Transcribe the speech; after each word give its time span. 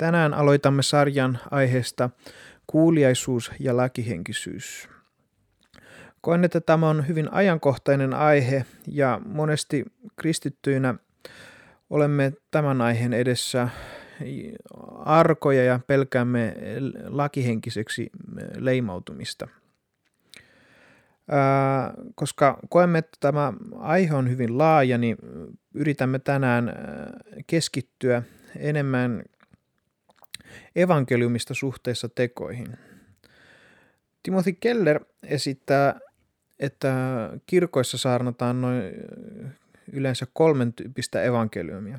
Tänään 0.00 0.34
aloitamme 0.34 0.82
sarjan 0.82 1.38
aiheesta 1.50 2.10
kuuliaisuus 2.66 3.50
ja 3.58 3.76
lakihenkisyys. 3.76 4.88
Koen, 6.20 6.44
että 6.44 6.60
tämä 6.60 6.88
on 6.88 7.08
hyvin 7.08 7.32
ajankohtainen 7.32 8.14
aihe 8.14 8.64
ja 8.86 9.20
monesti 9.26 9.84
kristittyinä 10.16 10.94
olemme 11.90 12.32
tämän 12.50 12.80
aiheen 12.80 13.12
edessä 13.12 13.68
arkoja 15.04 15.64
ja 15.64 15.80
pelkäämme 15.86 16.54
lakihenkiseksi 17.04 18.10
leimautumista. 18.56 19.48
koska 22.14 22.58
koemme, 22.68 22.98
että 22.98 23.16
tämä 23.20 23.52
aihe 23.78 24.14
on 24.14 24.30
hyvin 24.30 24.58
laaja, 24.58 24.98
niin 24.98 25.16
yritämme 25.74 26.18
tänään 26.18 26.72
keskittyä 27.46 28.22
enemmän 28.56 29.22
evankeliumista 30.76 31.54
suhteessa 31.54 32.08
tekoihin. 32.08 32.78
Timothy 34.22 34.52
Keller 34.52 35.04
esittää, 35.22 36.00
että 36.58 36.92
kirkoissa 37.46 37.98
saarnataan 37.98 38.60
noin 38.60 38.82
yleensä 39.92 40.26
kolmen 40.32 40.72
tyyppistä 40.72 41.22
evankeliumia. 41.22 41.98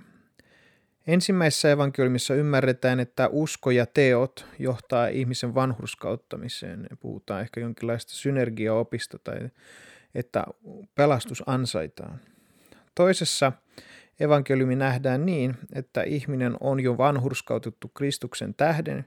Ensimmäisessä 1.07 1.71
evankeliumissa 1.71 2.35
ymmärretään, 2.35 2.99
että 2.99 3.27
usko 3.27 3.71
ja 3.71 3.85
teot 3.85 4.45
johtaa 4.59 5.07
ihmisen 5.07 5.55
vanhurskauttamiseen. 5.55 6.87
Puhutaan 6.99 7.41
ehkä 7.41 7.59
jonkinlaista 7.59 8.13
synergiaopista 8.13 9.19
tai 9.23 9.49
että 10.15 10.43
pelastus 10.95 11.43
ansaitaan. 11.45 12.19
Toisessa 12.95 13.51
evankeliumi 14.21 14.75
nähdään 14.75 15.25
niin, 15.25 15.55
että 15.73 16.03
ihminen 16.03 16.57
on 16.59 16.79
jo 16.79 16.97
vanhurskautettu 16.97 17.87
Kristuksen 17.87 18.53
tähden, 18.53 19.05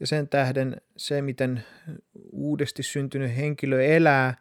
ja 0.00 0.06
sen 0.06 0.28
tähden 0.28 0.76
se, 0.96 1.22
miten 1.22 1.64
uudesti 2.32 2.82
syntynyt 2.82 3.36
henkilö 3.36 3.82
elää 3.84 4.34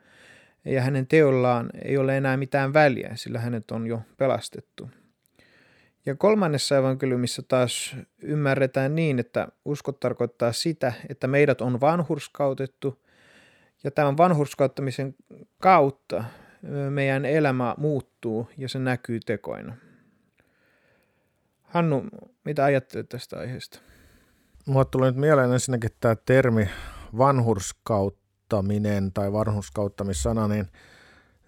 ja 0.65 0.81
hänen 0.81 1.07
teollaan 1.07 1.69
ei 1.85 1.97
ole 1.97 2.17
enää 2.17 2.37
mitään 2.37 2.73
väliä, 2.73 3.11
sillä 3.15 3.39
hänet 3.39 3.71
on 3.71 3.87
jo 3.87 4.01
pelastettu. 4.17 4.89
Ja 6.05 6.15
kolmannessa 6.15 6.77
evankeliumissa 6.77 7.41
taas 7.47 7.95
ymmärretään 8.21 8.95
niin, 8.95 9.19
että 9.19 9.47
usko 9.65 9.91
tarkoittaa 9.91 10.51
sitä, 10.51 10.93
että 11.09 11.27
meidät 11.27 11.61
on 11.61 11.81
vanhurskautettu, 11.81 13.03
ja 13.83 13.91
tämän 13.91 14.17
vanhurskauttamisen 14.17 15.15
kautta 15.57 16.23
meidän 16.89 17.25
elämä 17.25 17.75
muuttuu 17.77 18.49
ja 18.57 18.69
se 18.69 18.79
näkyy 18.79 19.19
tekoina. 19.25 19.75
Hannu, 21.67 22.03
mitä 22.45 22.63
ajattelet 22.63 23.09
tästä 23.09 23.37
aiheesta? 23.39 23.79
Mulle 24.65 24.85
tuli 24.85 25.05
nyt 25.05 25.15
mieleen 25.15 25.51
ensinnäkin 25.51 25.89
tämä 25.99 26.15
termi 26.15 26.69
vanhurskauttaminen 27.17 29.13
tai 29.13 29.33
vanhurskauttamissana, 29.33 30.47
niin 30.47 30.67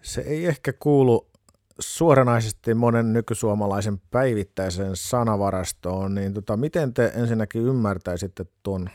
se 0.02 0.20
ei 0.20 0.46
ehkä 0.46 0.72
kuulu 0.72 1.30
suoranaisesti 1.78 2.74
monen 2.74 3.12
nykysuomalaisen 3.12 4.00
päivittäiseen 4.10 4.96
sanavarastoon, 4.96 6.14
niin 6.14 6.34
tota, 6.34 6.56
miten 6.56 6.94
te 6.94 7.12
ensinnäkin 7.14 7.62
ymmärtäisitte 7.62 8.46
tuon 8.62 8.90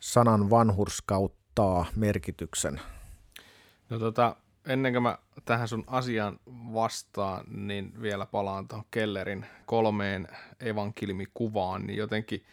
sanan 0.00 0.50
vanhurskauttaa 0.50 1.86
merkityksen? 1.96 2.80
No 3.90 3.98
tota, 3.98 4.36
ennen 4.66 4.92
kuin 4.92 5.02
mä 5.02 5.18
tähän 5.44 5.68
sun 5.68 5.84
asiaan 5.86 6.38
vastaan, 6.72 7.44
niin 7.48 8.02
vielä 8.02 8.26
palaan 8.26 8.68
tuohon 8.68 8.86
Kellerin 8.90 9.46
kolmeen 9.66 10.28
evankeliumikuvaan, 10.60 11.86
niin 11.86 11.96
jotenkin 11.96 12.44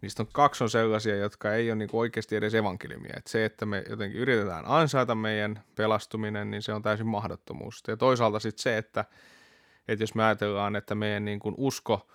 niistä 0.00 0.22
on 0.22 0.28
kaksi 0.32 0.64
on 0.64 0.70
sellaisia, 0.70 1.16
jotka 1.16 1.54
ei 1.54 1.70
ole 1.70 1.76
niinku 1.76 1.98
oikeasti 1.98 2.36
edes 2.36 2.54
evankeliumia. 2.54 3.14
Et 3.16 3.26
se, 3.26 3.44
että 3.44 3.66
me 3.66 3.84
jotenkin 3.90 4.20
yritetään 4.20 4.64
ansaita 4.66 5.14
meidän 5.14 5.62
pelastuminen, 5.74 6.50
niin 6.50 6.62
se 6.62 6.72
on 6.72 6.82
täysin 6.82 7.06
mahdottomuus. 7.06 7.82
Ja 7.88 7.96
toisaalta 7.96 8.38
sitten 8.38 8.62
se, 8.62 8.78
että, 8.78 9.04
että 9.88 10.02
jos 10.02 10.14
me 10.14 10.24
ajatellaan, 10.24 10.76
että 10.76 10.94
meidän 10.94 11.24
niin 11.24 11.38
kuin 11.38 11.54
usko 11.58 12.08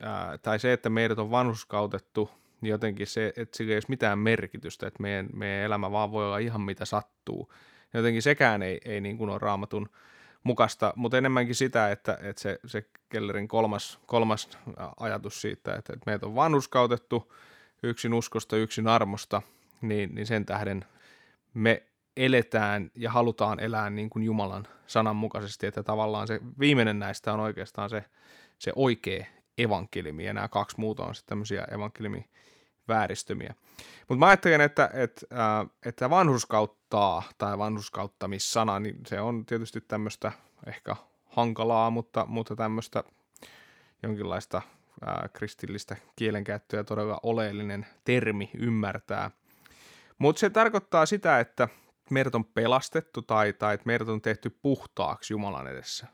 ää, 0.00 0.38
tai 0.38 0.58
se, 0.58 0.72
että 0.72 0.90
meidät 0.90 1.18
on 1.18 1.30
vanhuskautettu, 1.30 2.30
niin 2.60 2.70
jotenkin 2.70 3.06
se, 3.06 3.32
että 3.36 3.56
sillä 3.56 3.70
ei 3.70 3.76
ole 3.76 3.82
mitään 3.88 4.18
merkitystä, 4.18 4.86
että 4.86 5.02
meidän, 5.02 5.28
meidän 5.32 5.64
elämä 5.64 5.90
vaan 5.90 6.12
voi 6.12 6.26
olla 6.26 6.38
ihan 6.38 6.60
mitä 6.60 6.84
sattuu 6.84 7.52
jotenkin 7.94 8.22
sekään 8.22 8.62
ei, 8.62 8.80
ei 8.84 9.00
niin 9.00 9.18
kuin 9.18 9.30
ole 9.30 9.38
raamatun 9.38 9.88
mukasta, 10.44 10.92
mutta 10.96 11.18
enemmänkin 11.18 11.54
sitä, 11.54 11.90
että, 11.90 12.18
että 12.22 12.42
se, 12.42 12.58
se 12.66 12.84
Kellerin 13.08 13.48
kolmas, 13.48 14.00
kolmas 14.06 14.58
ajatus 15.00 15.40
siitä, 15.40 15.74
että, 15.74 15.92
että 15.92 16.10
meitä 16.10 16.26
on 16.26 16.34
vanhuskautettu 16.34 17.32
yksin 17.82 18.14
uskosta, 18.14 18.56
yksin 18.56 18.88
armosta, 18.88 19.42
niin, 19.80 20.14
niin 20.14 20.26
sen 20.26 20.46
tähden 20.46 20.84
me 21.54 21.82
eletään 22.16 22.90
ja 22.94 23.10
halutaan 23.10 23.60
elää 23.60 23.90
niin 23.90 24.10
kuin 24.10 24.22
Jumalan 24.22 24.66
sanan 24.86 25.16
mukaisesti, 25.16 25.66
että 25.66 25.82
tavallaan 25.82 26.26
se 26.26 26.40
viimeinen 26.58 26.98
näistä 26.98 27.32
on 27.32 27.40
oikeastaan 27.40 27.90
se, 27.90 28.04
se 28.58 28.72
oikea 28.76 29.26
evankeliumi, 29.58 30.24
ja 30.24 30.32
nämä 30.32 30.48
kaksi 30.48 30.80
muuta 30.80 31.04
on 31.04 31.14
sitten 31.14 31.28
tämmöisiä 31.28 31.64
evankeliumi 31.64 32.28
vääristymiä. 32.88 33.54
Mutta 34.08 34.18
mä 34.18 34.26
ajattelen, 34.26 34.60
että, 34.60 34.90
että, 34.92 35.26
äh, 35.32 35.70
että 35.86 36.10
vanhuskauttaa 36.10 37.22
tai 37.38 37.58
vanhuskauttamissana, 37.58 38.78
niin 38.78 38.96
se 39.06 39.20
on 39.20 39.46
tietysti 39.46 39.80
tämmöistä 39.80 40.32
ehkä 40.66 40.96
hankalaa, 41.26 41.90
mutta, 41.90 42.26
mutta 42.28 42.56
tämmöistä 42.56 43.04
jonkinlaista 44.02 44.56
äh, 45.08 45.30
kristillistä 45.32 45.96
kielenkäyttöä 46.16 46.84
todella 46.84 47.20
oleellinen 47.22 47.86
termi 48.04 48.50
ymmärtää. 48.54 49.30
Mutta 50.18 50.40
se 50.40 50.50
tarkoittaa 50.50 51.06
sitä, 51.06 51.40
että 51.40 51.68
meidät 52.10 52.34
on 52.34 52.44
pelastettu 52.44 53.22
tai, 53.22 53.52
tai 53.52 53.74
että 53.74 53.86
meidät 53.86 54.08
on 54.08 54.22
tehty 54.22 54.58
puhtaaksi 54.62 55.32
Jumalan 55.32 55.66
edessä. 55.66 56.06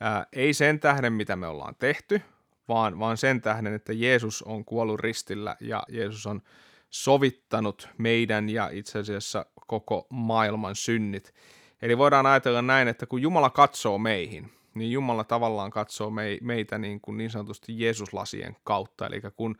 Ää, 0.00 0.26
ei 0.32 0.54
sen 0.54 0.80
tähden, 0.80 1.12
mitä 1.12 1.36
me 1.36 1.46
ollaan 1.46 1.74
tehty, 1.78 2.22
vaan, 2.68 2.98
vaan 2.98 3.16
sen 3.16 3.40
tähden, 3.40 3.74
että 3.74 3.92
Jeesus 3.92 4.42
on 4.42 4.64
kuollut 4.64 5.00
ristillä 5.00 5.56
ja 5.60 5.82
Jeesus 5.88 6.26
on 6.26 6.42
sovittanut 6.90 7.88
meidän 7.98 8.48
ja 8.48 8.68
itse 8.72 8.98
asiassa 8.98 9.46
koko 9.66 10.06
maailman 10.10 10.76
synnit. 10.76 11.34
Eli 11.82 11.98
voidaan 11.98 12.26
ajatella 12.26 12.62
näin, 12.62 12.88
että 12.88 13.06
kun 13.06 13.22
Jumala 13.22 13.50
katsoo 13.50 13.98
meihin, 13.98 14.52
niin 14.74 14.92
Jumala 14.92 15.24
tavallaan 15.24 15.70
katsoo 15.70 16.12
meitä 16.40 16.78
niin, 16.78 17.00
kuin 17.00 17.18
niin 17.18 17.30
sanotusti 17.30 17.80
Jeesuslasien 17.80 18.56
kautta. 18.64 19.06
Eli 19.06 19.20
kun 19.36 19.56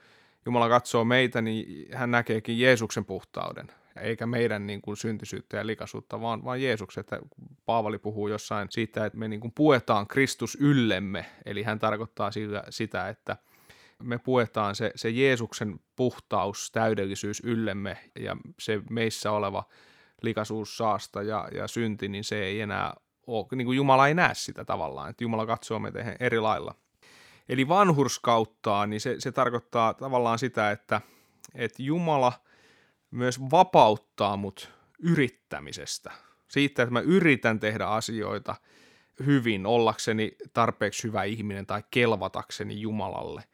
Jumala 0.46 0.68
katsoo 0.68 1.04
meitä, 1.04 1.42
niin 1.42 1.88
hän 1.96 2.10
näkeekin 2.10 2.60
Jeesuksen 2.60 3.04
puhtauden, 3.04 3.68
eikä 4.00 4.26
meidän 4.26 4.66
niin 4.66 4.82
kuin 4.82 4.96
syntisyyttä 4.96 5.56
ja 5.56 5.66
likaisuutta, 5.66 6.20
vaan, 6.20 6.44
vaan 6.44 6.62
Jeesuksen. 6.62 7.00
Että 7.00 7.18
Paavali 7.64 7.98
puhuu 7.98 8.28
jossain 8.28 8.68
siitä, 8.70 9.06
että 9.06 9.18
me 9.18 9.28
niin 9.28 9.40
kuin 9.40 9.52
puetaan 9.54 10.06
Kristus 10.06 10.58
yllemme, 10.60 11.26
eli 11.44 11.62
hän 11.62 11.78
tarkoittaa 11.78 12.30
sitä, 12.30 12.64
sitä 12.70 13.08
että 13.08 13.36
me 14.02 14.18
puetaan 14.18 14.74
se, 14.74 14.92
se 14.94 15.10
Jeesuksen 15.10 15.80
puhtaus, 15.96 16.70
täydellisyys 16.70 17.42
yllemme 17.44 17.98
ja 18.18 18.36
se 18.58 18.82
meissä 18.90 19.30
oleva 19.30 19.64
likaisuus, 20.22 20.76
saasta 20.76 21.22
ja, 21.22 21.48
ja 21.54 21.68
synti, 21.68 22.08
niin 22.08 22.24
se 22.24 22.44
ei 22.44 22.60
enää 22.60 22.94
ole, 23.26 23.46
niin 23.54 23.66
kuin 23.66 23.76
Jumala 23.76 24.08
ei 24.08 24.14
näe 24.14 24.34
sitä 24.34 24.64
tavallaan, 24.64 25.10
että 25.10 25.24
Jumala 25.24 25.46
katsoo 25.46 25.78
meitä 25.78 26.16
eri 26.20 26.40
lailla. 26.40 26.74
Eli 27.48 27.68
vanhurskauttaa, 27.68 28.86
niin 28.86 29.00
se, 29.00 29.16
se 29.18 29.32
tarkoittaa 29.32 29.94
tavallaan 29.94 30.38
sitä, 30.38 30.70
että, 30.70 31.00
että 31.54 31.82
Jumala– 31.82 32.32
myös 33.12 33.40
vapauttaa 33.40 34.36
mut 34.36 34.72
yrittämisestä. 34.98 36.12
Siitä, 36.48 36.82
että 36.82 36.92
mä 36.92 37.00
yritän 37.00 37.60
tehdä 37.60 37.86
asioita 37.86 38.54
hyvin, 39.26 39.66
ollakseni 39.66 40.36
tarpeeksi 40.52 41.04
hyvä 41.04 41.24
ihminen 41.24 41.66
tai 41.66 41.82
kelvatakseni 41.90 42.80
Jumalalle. 42.80 43.44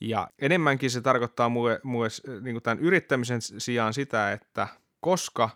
Ja 0.00 0.28
enemmänkin 0.38 0.90
se 0.90 1.00
tarkoittaa 1.00 1.48
mulle, 1.48 1.80
mulle 1.82 2.08
niin 2.40 2.62
tämän 2.62 2.78
yrittämisen 2.78 3.40
sijaan 3.42 3.94
sitä, 3.94 4.32
että 4.32 4.68
koska 5.00 5.50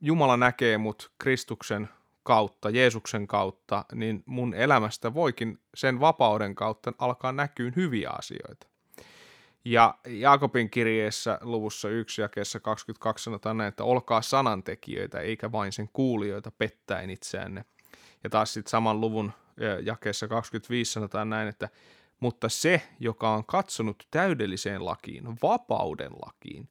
Jumala 0.00 0.36
näkee 0.36 0.78
mut 0.78 1.12
Kristuksen 1.18 1.88
kautta, 2.22 2.70
Jeesuksen 2.70 3.26
kautta, 3.26 3.84
niin 3.94 4.22
mun 4.26 4.54
elämästä 4.54 5.14
voikin 5.14 5.60
sen 5.74 6.00
vapauden 6.00 6.54
kautta 6.54 6.92
alkaa 6.98 7.32
näkyä 7.32 7.72
hyviä 7.76 8.10
asioita. 8.10 8.71
Ja 9.64 9.94
Jaakobin 10.06 10.70
kirjeessä 10.70 11.38
luvussa 11.40 11.88
1 11.88 12.20
jakeessa 12.20 12.60
22 12.60 13.24
sanotaan 13.24 13.56
näin, 13.56 13.68
että 13.68 13.84
olkaa 13.84 14.22
sanantekijöitä 14.22 15.20
eikä 15.20 15.52
vain 15.52 15.72
sen 15.72 15.88
kuulijoita 15.92 16.50
pettäen 16.50 17.10
itseänne. 17.10 17.64
Ja 18.24 18.30
taas 18.30 18.52
sitten 18.52 18.70
saman 18.70 19.00
luvun 19.00 19.32
jakeessa 19.82 20.28
25 20.28 20.92
sanotaan 20.92 21.30
näin, 21.30 21.48
että 21.48 21.68
mutta 22.20 22.48
se, 22.48 22.82
joka 23.00 23.30
on 23.30 23.44
katsonut 23.46 24.06
täydelliseen 24.10 24.84
lakiin, 24.84 25.24
vapauden 25.42 26.12
lakiin, 26.26 26.68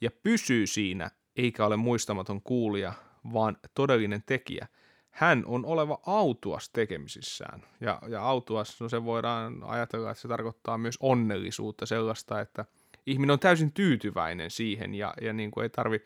ja 0.00 0.10
pysyy 0.22 0.66
siinä, 0.66 1.10
eikä 1.36 1.66
ole 1.66 1.76
muistamaton 1.76 2.42
kuulija, 2.42 2.92
vaan 3.32 3.56
todellinen 3.74 4.22
tekijä, 4.26 4.68
hän 5.14 5.42
on 5.46 5.64
oleva 5.66 6.00
autuas 6.06 6.70
tekemisissään. 6.70 7.62
Ja, 7.80 7.98
ja 8.08 8.22
autuas, 8.22 8.80
no 8.80 8.88
se 8.88 9.04
voidaan 9.04 9.62
ajatella, 9.62 10.10
että 10.10 10.22
se 10.22 10.28
tarkoittaa 10.28 10.78
myös 10.78 10.96
onnellisuutta, 11.00 11.86
sellaista, 11.86 12.40
että 12.40 12.64
ihminen 13.06 13.32
on 13.32 13.38
täysin 13.38 13.72
tyytyväinen 13.72 14.50
siihen 14.50 14.94
ja, 14.94 15.14
ja 15.20 15.32
niin 15.32 15.50
kuin 15.50 15.62
ei 15.62 15.70
tarvi 15.70 16.04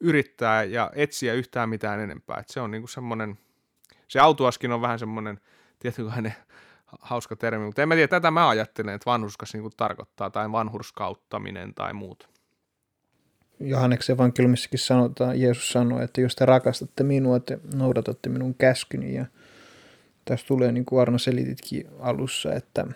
yrittää 0.00 0.64
ja 0.64 0.90
etsiä 0.94 1.34
yhtään 1.34 1.68
mitään 1.68 2.00
enempää. 2.00 2.36
Että 2.40 2.52
se 2.52 2.60
on 2.60 2.70
niin 2.70 2.82
kuin 2.82 2.90
semmoinen, 2.90 3.38
se 4.08 4.20
autuaskin 4.20 4.72
on 4.72 4.80
vähän 4.80 4.98
semmoinen 4.98 5.40
tietynlainen 5.78 6.34
hauska 7.00 7.36
termi, 7.36 7.66
mutta 7.66 7.82
en 7.82 7.88
mä 7.88 7.94
tiedä, 7.94 8.08
tätä 8.08 8.30
mä 8.30 8.48
ajattelen, 8.48 8.94
että 8.94 9.10
vanhurskas 9.10 9.52
niin 9.52 9.62
kuin 9.62 9.74
tarkoittaa, 9.76 10.30
tai 10.30 10.52
vanhurskauttaminen 10.52 11.74
tai 11.74 11.92
muut. 11.92 12.35
Johanneksen 13.60 14.14
evankeliumissakin 14.14 14.78
sanotaan, 14.78 15.40
Jeesus 15.40 15.72
sanoi, 15.72 16.04
että 16.04 16.20
jos 16.20 16.36
te 16.36 16.46
rakastatte 16.46 17.04
minua, 17.04 17.40
te 17.40 17.58
noudatatte 17.74 18.28
minun 18.28 18.54
käskyni. 18.54 19.14
Ja 19.14 19.26
tässä 20.24 20.46
tulee, 20.46 20.72
niin 20.72 20.84
kuin 20.84 21.02
Arno 21.02 21.18
selititkin 21.18 21.86
alussa, 21.98 22.54
että 22.54 22.86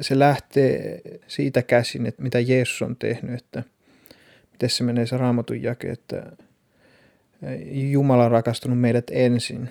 se 0.00 0.18
lähtee 0.18 1.00
siitä 1.26 1.62
käsin, 1.62 2.06
että 2.06 2.22
mitä 2.22 2.40
Jeesus 2.40 2.82
on 2.82 2.96
tehnyt, 2.96 3.34
että 3.34 3.62
miten 4.52 4.70
se 4.70 4.84
menee 4.84 5.06
se 5.06 5.16
raamatun 5.16 5.62
jake, 5.62 5.90
että 5.90 6.32
Jumala 7.72 8.24
on 8.24 8.30
rakastanut 8.30 8.80
meidät 8.80 9.10
ensin. 9.10 9.68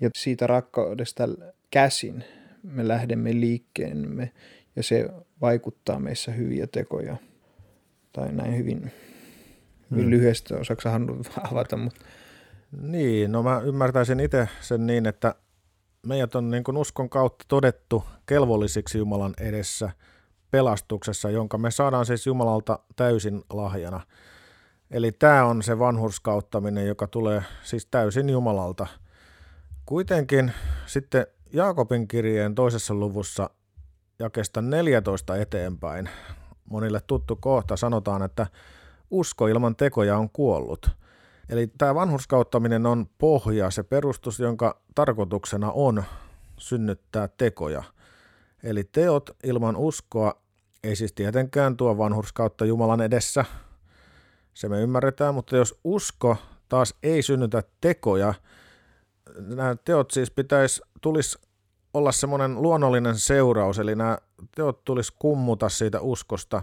Ja 0.00 0.10
siitä 0.16 0.46
rakkaudesta 0.46 1.28
käsin 1.70 2.24
me 2.62 2.88
lähdemme 2.88 3.32
liikkeemme 3.32 4.32
ja 4.76 4.82
se 4.82 5.08
vaikuttaa 5.40 6.00
meissä 6.00 6.32
hyviä 6.32 6.66
tekoja 6.66 7.16
tai 8.12 8.32
näin 8.32 8.56
hyvin, 8.56 8.92
hyvin 9.90 10.04
hmm. 10.04 10.10
lyhyesti 10.10 10.54
osaksi 10.54 10.88
avata. 11.52 11.76
Mutta. 11.76 12.04
Niin, 12.82 13.32
no 13.32 13.42
mä 13.42 13.60
ymmärtäisin 13.64 14.20
itse 14.20 14.48
sen 14.60 14.86
niin, 14.86 15.06
että 15.06 15.34
meidät 16.06 16.34
on 16.34 16.50
niin 16.50 16.64
kuin 16.64 16.76
uskon 16.76 17.10
kautta 17.10 17.44
todettu 17.48 18.04
kelvollisiksi 18.26 18.98
Jumalan 18.98 19.34
edessä 19.40 19.90
pelastuksessa, 20.50 21.30
jonka 21.30 21.58
me 21.58 21.70
saadaan 21.70 22.06
siis 22.06 22.26
Jumalalta 22.26 22.78
täysin 22.96 23.42
lahjana. 23.52 24.00
Eli 24.90 25.12
tämä 25.12 25.44
on 25.44 25.62
se 25.62 25.78
vanhurskauttaminen, 25.78 26.86
joka 26.86 27.06
tulee 27.06 27.42
siis 27.62 27.86
täysin 27.86 28.30
Jumalalta. 28.30 28.86
Kuitenkin 29.86 30.52
sitten 30.86 31.26
Jaakobin 31.52 32.08
kirjeen 32.08 32.54
toisessa 32.54 32.94
luvussa 32.94 33.50
jakesta 34.18 34.62
14 34.62 35.36
eteenpäin 35.36 36.08
monille 36.70 37.00
tuttu 37.06 37.36
kohta, 37.36 37.76
sanotaan, 37.76 38.22
että 38.22 38.46
usko 39.10 39.46
ilman 39.46 39.76
tekoja 39.76 40.18
on 40.18 40.30
kuollut. 40.30 40.90
Eli 41.48 41.66
tämä 41.78 41.94
vanhurskauttaminen 41.94 42.86
on 42.86 43.06
pohja, 43.18 43.70
se 43.70 43.82
perustus, 43.82 44.40
jonka 44.40 44.80
tarkoituksena 44.94 45.72
on 45.72 46.04
synnyttää 46.58 47.28
tekoja. 47.28 47.82
Eli 48.62 48.84
teot 48.84 49.30
ilman 49.44 49.76
uskoa 49.76 50.34
ei 50.84 50.96
siis 50.96 51.12
tietenkään 51.12 51.76
tuo 51.76 51.98
vanhurskautta 51.98 52.64
Jumalan 52.64 53.00
edessä, 53.00 53.44
se 54.54 54.68
me 54.68 54.80
ymmärretään, 54.80 55.34
mutta 55.34 55.56
jos 55.56 55.80
usko 55.84 56.36
taas 56.68 56.94
ei 57.02 57.22
synnytä 57.22 57.62
tekoja, 57.80 58.34
nämä 59.38 59.76
teot 59.84 60.10
siis 60.10 60.30
pitäisi, 60.30 60.82
tulisi 61.00 61.38
olla 61.94 62.12
semmoinen 62.12 62.62
luonnollinen 62.62 63.18
seuraus, 63.18 63.78
eli 63.78 63.94
nämä 63.94 64.18
teot 64.54 64.84
tulisi 64.84 65.12
kummuta 65.18 65.68
siitä 65.68 66.00
uskosta. 66.00 66.62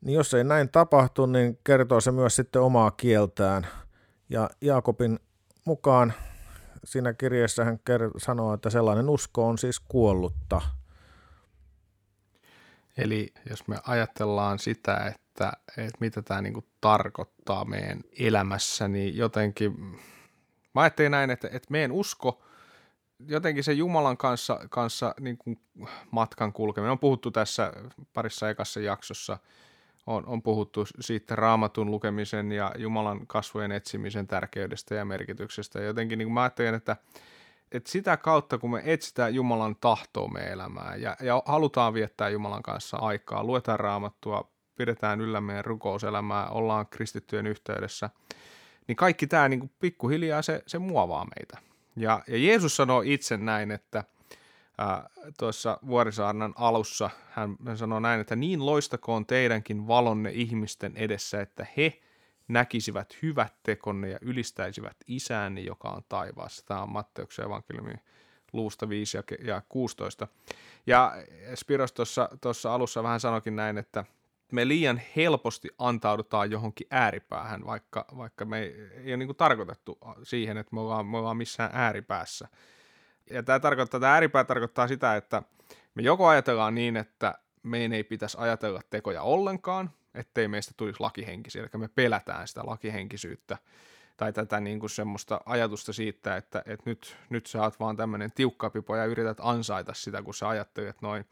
Niin 0.00 0.14
jos 0.14 0.34
ei 0.34 0.44
näin 0.44 0.68
tapahtu, 0.68 1.26
niin 1.26 1.58
kertoo 1.64 2.00
se 2.00 2.12
myös 2.12 2.36
sitten 2.36 2.62
omaa 2.62 2.90
kieltään. 2.90 3.66
Ja 4.28 4.50
Jaakobin 4.60 5.18
mukaan 5.64 6.12
siinä 6.84 7.12
kirjassa 7.12 7.64
hän 7.64 7.80
sanoo, 8.16 8.54
että 8.54 8.70
sellainen 8.70 9.08
usko 9.08 9.48
on 9.48 9.58
siis 9.58 9.80
kuollutta. 9.80 10.62
Eli 12.96 13.32
jos 13.50 13.68
me 13.68 13.78
ajatellaan 13.86 14.58
sitä, 14.58 14.96
että, 14.96 15.52
että 15.68 15.98
mitä 16.00 16.22
tämä 16.22 16.42
niinku 16.42 16.64
tarkoittaa 16.80 17.64
meidän 17.64 18.00
elämässä, 18.18 18.88
niin 18.88 19.16
jotenkin 19.16 19.80
mä 20.74 20.80
ajattelin 20.80 21.10
näin, 21.10 21.30
että, 21.30 21.48
että 21.52 21.68
meidän 21.70 21.92
usko– 21.92 22.40
jotenkin 23.28 23.64
se 23.64 23.72
Jumalan 23.72 24.16
kanssa, 24.16 24.60
kanssa 24.70 25.14
niin 25.20 25.38
kuin 25.38 25.60
matkan 26.10 26.52
kulkeminen. 26.52 26.92
On 26.92 26.98
puhuttu 26.98 27.30
tässä 27.30 27.72
parissa 28.12 28.50
ekassa 28.50 28.80
jaksossa, 28.80 29.38
on, 30.06 30.26
on 30.26 30.42
puhuttu 30.42 30.86
siitä 31.00 31.36
raamatun 31.36 31.90
lukemisen 31.90 32.52
ja 32.52 32.72
Jumalan 32.78 33.26
kasvojen 33.26 33.72
etsimisen 33.72 34.26
tärkeydestä 34.26 34.94
ja 34.94 35.04
merkityksestä. 35.04 35.80
Jotenkin 35.80 36.18
niin 36.18 36.26
kuin 36.26 36.34
mä 36.34 36.42
ajattelen, 36.42 36.74
että, 36.74 36.96
että 37.72 37.90
sitä 37.90 38.16
kautta, 38.16 38.58
kun 38.58 38.70
me 38.70 38.82
etsitään 38.84 39.34
Jumalan 39.34 39.76
tahtoa 39.80 40.28
me 40.28 40.40
elämään 40.40 41.02
ja, 41.02 41.16
ja 41.20 41.42
halutaan 41.46 41.94
viettää 41.94 42.28
Jumalan 42.28 42.62
kanssa 42.62 42.96
aikaa, 42.96 43.44
luetaan 43.44 43.80
raamattua, 43.80 44.50
pidetään 44.76 45.20
yllä 45.20 45.40
meidän 45.40 45.64
rukouselämää, 45.64 46.48
ollaan 46.48 46.86
kristittyjen 46.86 47.46
yhteydessä, 47.46 48.10
niin 48.88 48.96
kaikki 48.96 49.26
tämä 49.26 49.48
niin 49.48 49.60
kuin 49.60 49.72
pikkuhiljaa 49.78 50.42
se, 50.42 50.62
se 50.66 50.78
muovaa 50.78 51.24
meitä. 51.24 51.73
Ja, 51.96 52.22
ja 52.26 52.36
Jeesus 52.38 52.76
sanoo 52.76 53.02
itse 53.04 53.36
näin, 53.36 53.70
että 53.70 54.04
ää, 54.78 55.08
tuossa 55.38 55.78
Vuorisaarnan 55.86 56.54
alussa 56.56 57.10
hän, 57.30 57.56
hän 57.66 57.78
sanoo 57.78 58.00
näin, 58.00 58.20
että 58.20 58.36
niin 58.36 58.66
loistakoon 58.66 59.26
teidänkin 59.26 59.86
valonne 59.86 60.30
ihmisten 60.30 60.96
edessä, 60.96 61.40
että 61.40 61.66
he 61.76 62.00
näkisivät 62.48 63.18
hyvät 63.22 63.54
tekonne 63.62 64.08
ja 64.08 64.18
ylistäisivät 64.22 64.96
isäänne, 65.06 65.60
joka 65.60 65.88
on 65.88 66.02
taivaassa. 66.08 66.66
Tämä 66.66 66.82
on 66.82 66.92
Matteuksen 66.92 67.44
evankeliumin 67.44 68.00
luusta 68.52 68.88
5 68.88 69.16
ja 69.44 69.62
16. 69.68 70.28
Ja 70.86 71.12
Spiros 71.54 71.92
tuossa 72.40 72.74
alussa 72.74 73.02
vähän 73.02 73.20
sanokin 73.20 73.56
näin, 73.56 73.78
että 73.78 74.04
me 74.54 74.68
liian 74.68 75.00
helposti 75.16 75.68
antaudutaan 75.78 76.50
johonkin 76.50 76.86
ääripäähän, 76.90 77.66
vaikka, 77.66 78.04
vaikka 78.16 78.44
me 78.44 78.58
ei, 78.58 78.90
ei 79.04 79.14
ole 79.14 79.16
niin 79.16 79.36
tarkoitettu 79.36 79.98
siihen, 80.22 80.56
että 80.56 80.74
me 80.74 80.80
ollaan, 80.80 81.06
me 81.06 81.18
ollaan 81.18 81.36
missään 81.36 81.70
ääripäässä. 81.72 82.48
Ja 83.30 83.42
tämä, 83.42 83.60
tarkoittaa, 83.60 84.00
tämä 84.00 84.12
ääripää 84.12 84.44
tarkoittaa 84.44 84.88
sitä, 84.88 85.16
että 85.16 85.42
me 85.94 86.02
joko 86.02 86.26
ajatellaan 86.26 86.74
niin, 86.74 86.96
että 86.96 87.38
meidän 87.62 87.92
ei 87.92 88.04
pitäisi 88.04 88.36
ajatella 88.40 88.80
tekoja 88.90 89.22
ollenkaan, 89.22 89.90
ettei 90.14 90.48
meistä 90.48 90.74
tulisi 90.76 91.00
lakihenkisiä, 91.00 91.62
eli 91.62 91.80
me 91.80 91.88
pelätään 91.88 92.48
sitä 92.48 92.60
lakihenkisyyttä, 92.66 93.58
tai 94.16 94.32
tätä 94.32 94.60
niin 94.60 94.80
kuin 94.80 94.90
semmoista 94.90 95.40
ajatusta 95.46 95.92
siitä, 95.92 96.36
että, 96.36 96.62
että 96.66 96.90
nyt, 96.90 97.16
nyt 97.30 97.46
sä 97.46 97.62
oot 97.62 97.80
vaan 97.80 97.96
tämmöinen 97.96 98.32
tiukkapipo 98.32 98.96
ja 98.96 99.04
yrität 99.04 99.38
ansaita 99.40 99.94
sitä, 99.94 100.22
kun 100.22 100.34
sä 100.34 100.48
ajattelet 100.48 101.02
noin. 101.02 101.24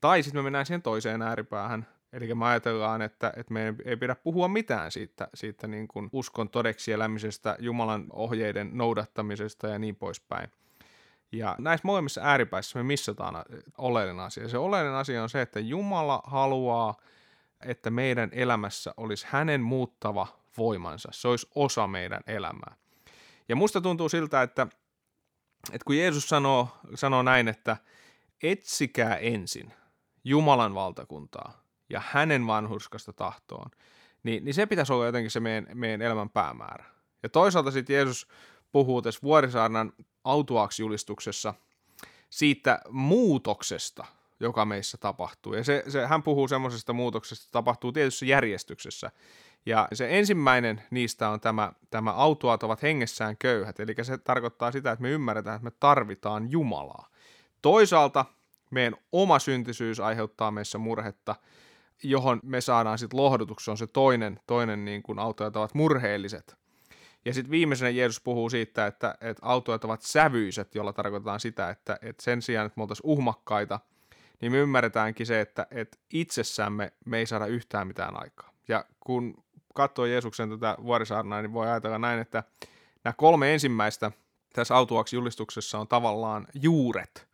Tai 0.00 0.22
sitten 0.22 0.38
me 0.38 0.42
mennään 0.42 0.66
siihen 0.66 0.82
toiseen 0.82 1.22
ääripäähän, 1.22 1.86
Eli 2.12 2.34
me 2.34 2.46
ajatellaan, 2.46 3.02
että, 3.02 3.32
että 3.36 3.52
meidän 3.52 3.76
ei 3.84 3.96
pidä 3.96 4.14
puhua 4.14 4.48
mitään 4.48 4.92
siitä, 4.92 5.28
siitä 5.34 5.66
niin 5.66 5.88
kuin 5.88 6.08
uskon 6.12 6.48
todeksi 6.48 6.92
elämisestä, 6.92 7.56
Jumalan 7.58 8.06
ohjeiden 8.12 8.70
noudattamisesta 8.72 9.68
ja 9.68 9.78
niin 9.78 9.96
poispäin. 9.96 10.50
Ja 11.32 11.56
näissä 11.58 11.86
molemmissa 11.86 12.20
ääripäissä 12.20 12.78
me 12.78 12.82
missataan 12.82 13.44
oleellinen 13.78 14.24
asia. 14.24 14.48
Se 14.48 14.58
oleellinen 14.58 14.98
asia 14.98 15.22
on 15.22 15.28
se, 15.28 15.42
että 15.42 15.60
Jumala 15.60 16.22
haluaa, 16.24 16.94
että 17.60 17.90
meidän 17.90 18.30
elämässä 18.32 18.94
olisi 18.96 19.26
hänen 19.28 19.60
muuttava 19.60 20.26
voimansa. 20.58 21.08
Se 21.12 21.28
olisi 21.28 21.48
osa 21.54 21.86
meidän 21.86 22.20
elämää. 22.26 22.76
Ja 23.48 23.56
musta 23.56 23.80
tuntuu 23.80 24.08
siltä, 24.08 24.42
että, 24.42 24.66
että 25.72 25.84
kun 25.84 25.96
Jeesus 25.96 26.28
sanoo, 26.28 26.68
sanoo 26.94 27.22
näin, 27.22 27.48
että 27.48 27.76
etsikää 28.42 29.16
ensin 29.16 29.72
Jumalan 30.24 30.74
valtakuntaa 30.74 31.69
ja 31.90 32.02
hänen 32.10 32.46
vanhurskasta 32.46 33.12
tahtoon, 33.12 33.70
niin, 34.22 34.44
niin 34.44 34.54
se 34.54 34.66
pitäisi 34.66 34.92
olla 34.92 35.06
jotenkin 35.06 35.30
se 35.30 35.40
meidän, 35.40 35.66
meidän 35.74 36.02
elämän 36.02 36.30
päämäärä. 36.30 36.84
Ja 37.22 37.28
toisaalta 37.28 37.70
sitten 37.70 37.94
Jeesus 37.94 38.28
puhuu 38.72 39.02
tässä 39.02 39.20
Vuorisaarnan 39.22 39.92
autuaksi 40.24 40.82
julistuksessa 40.82 41.54
siitä 42.30 42.80
muutoksesta, 42.88 44.06
joka 44.40 44.64
meissä 44.64 44.98
tapahtuu. 44.98 45.54
Ja 45.54 45.64
se, 45.64 45.84
se, 45.88 46.06
hän 46.06 46.22
puhuu 46.22 46.48
semmoisesta 46.48 46.92
muutoksesta, 46.92 47.42
että 47.42 47.52
tapahtuu 47.52 47.92
tietyssä 47.92 48.26
järjestyksessä. 48.26 49.10
Ja 49.66 49.88
se 49.92 50.18
ensimmäinen 50.18 50.82
niistä 50.90 51.28
on 51.28 51.40
tämä, 51.40 51.72
tämä 51.90 52.12
autuaat 52.12 52.62
ovat 52.62 52.82
hengessään 52.82 53.36
köyhät, 53.36 53.80
eli 53.80 53.94
se 54.02 54.18
tarkoittaa 54.18 54.72
sitä, 54.72 54.92
että 54.92 55.02
me 55.02 55.10
ymmärretään, 55.10 55.56
että 55.56 55.64
me 55.64 55.72
tarvitaan 55.80 56.50
Jumalaa. 56.50 57.08
Toisaalta 57.62 58.24
meidän 58.70 58.94
oma 59.12 59.38
syntisyys 59.38 60.00
aiheuttaa 60.00 60.50
meissä 60.50 60.78
murhetta, 60.78 61.36
johon 62.02 62.40
me 62.42 62.60
saadaan 62.60 62.98
sitten 62.98 63.20
lohdutuksi, 63.20 63.70
on 63.70 63.78
se 63.78 63.86
toinen, 63.86 64.40
toinen 64.46 64.84
niin 64.84 65.02
kuin 65.02 65.18
autojat 65.18 65.56
ovat 65.56 65.74
murheelliset. 65.74 66.56
Ja 67.24 67.34
sitten 67.34 67.50
viimeisenä 67.50 67.90
Jeesus 67.90 68.20
puhuu 68.20 68.50
siitä, 68.50 68.86
että, 68.86 69.14
että 69.20 69.46
autojat 69.46 69.84
ovat 69.84 70.02
sävyiset, 70.02 70.74
jolla 70.74 70.92
tarkoitetaan 70.92 71.40
sitä, 71.40 71.70
että, 71.70 71.98
että 72.02 72.22
sen 72.22 72.42
sijaan, 72.42 72.66
että 72.66 72.78
me 72.78 72.82
oltaisiin 72.82 73.06
uhmakkaita, 73.06 73.80
niin 74.40 74.52
me 74.52 74.58
ymmärretäänkin 74.58 75.26
se, 75.26 75.40
että, 75.40 75.66
että 75.70 75.98
itsessämme 76.12 76.92
me 77.04 77.18
ei 77.18 77.26
saada 77.26 77.46
yhtään 77.46 77.86
mitään 77.86 78.22
aikaa. 78.22 78.50
Ja 78.68 78.84
kun 79.00 79.44
katsoo 79.74 80.06
Jeesuksen 80.06 80.50
tätä 80.50 80.76
vuorisaarnaa, 80.82 81.42
niin 81.42 81.52
voi 81.52 81.66
ajatella 81.66 81.98
näin, 81.98 82.20
että 82.20 82.42
nämä 83.04 83.14
kolme 83.16 83.52
ensimmäistä 83.54 84.12
tässä 84.52 84.76
autuaksi 84.76 85.16
julistuksessa 85.16 85.78
on 85.78 85.88
tavallaan 85.88 86.46
juuret, 86.54 87.28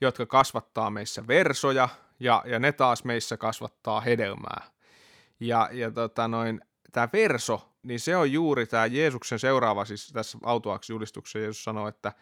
jotka 0.00 0.26
kasvattaa 0.26 0.90
meissä 0.90 1.26
versoja, 1.26 1.88
ja, 2.20 2.42
ja 2.46 2.58
ne 2.58 2.72
taas 2.72 3.04
meissä 3.04 3.36
kasvattaa 3.36 4.00
hedelmää. 4.00 4.62
Ja, 5.40 5.68
ja 5.72 5.90
tota 5.90 6.28
noin, 6.28 6.60
tämä 6.92 7.08
verso, 7.12 7.72
niin 7.82 8.00
se 8.00 8.16
on 8.16 8.32
juuri 8.32 8.66
tämä 8.66 8.86
Jeesuksen 8.86 9.38
seuraava, 9.38 9.84
siis 9.84 10.12
tässä 10.12 10.38
autuaksi 10.42 10.92
julistuksessa 10.92 11.38
Jeesus 11.38 11.64
sanoo, 11.64 11.88
että, 11.88 12.12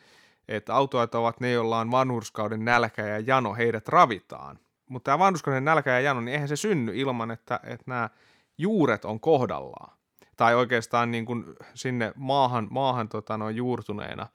että 0.49 0.75
autoat 0.75 1.15
ovat 1.15 1.41
ne, 1.41 1.53
joilla 1.53 1.79
on 1.79 1.91
vanhurskauden 1.91 2.65
nälkä 2.65 3.07
ja 3.07 3.19
jano, 3.19 3.55
heidät 3.55 3.89
ravitaan. 3.89 4.59
Mutta 4.89 5.05
tämä 5.05 5.19
vanhurskauden 5.19 5.65
nälkä 5.65 5.91
ja 5.91 6.01
jano, 6.01 6.21
niin 6.21 6.33
eihän 6.33 6.49
se 6.49 6.57
synny 6.57 6.93
ilman, 6.95 7.31
että, 7.31 7.61
että 7.65 7.85
nämä 7.87 8.11
juuret 8.59 9.05
on 9.05 9.21
kohdallaan. 9.21 9.97
Tai 10.37 10.55
oikeastaan 10.55 11.11
niin 11.11 11.27
kuin 11.27 11.45
sinne 11.75 12.13
maahan, 12.17 12.69
maahan 12.71 13.09
tota, 13.09 13.39
noin 13.39 13.57
juurtuneena. 13.57 14.27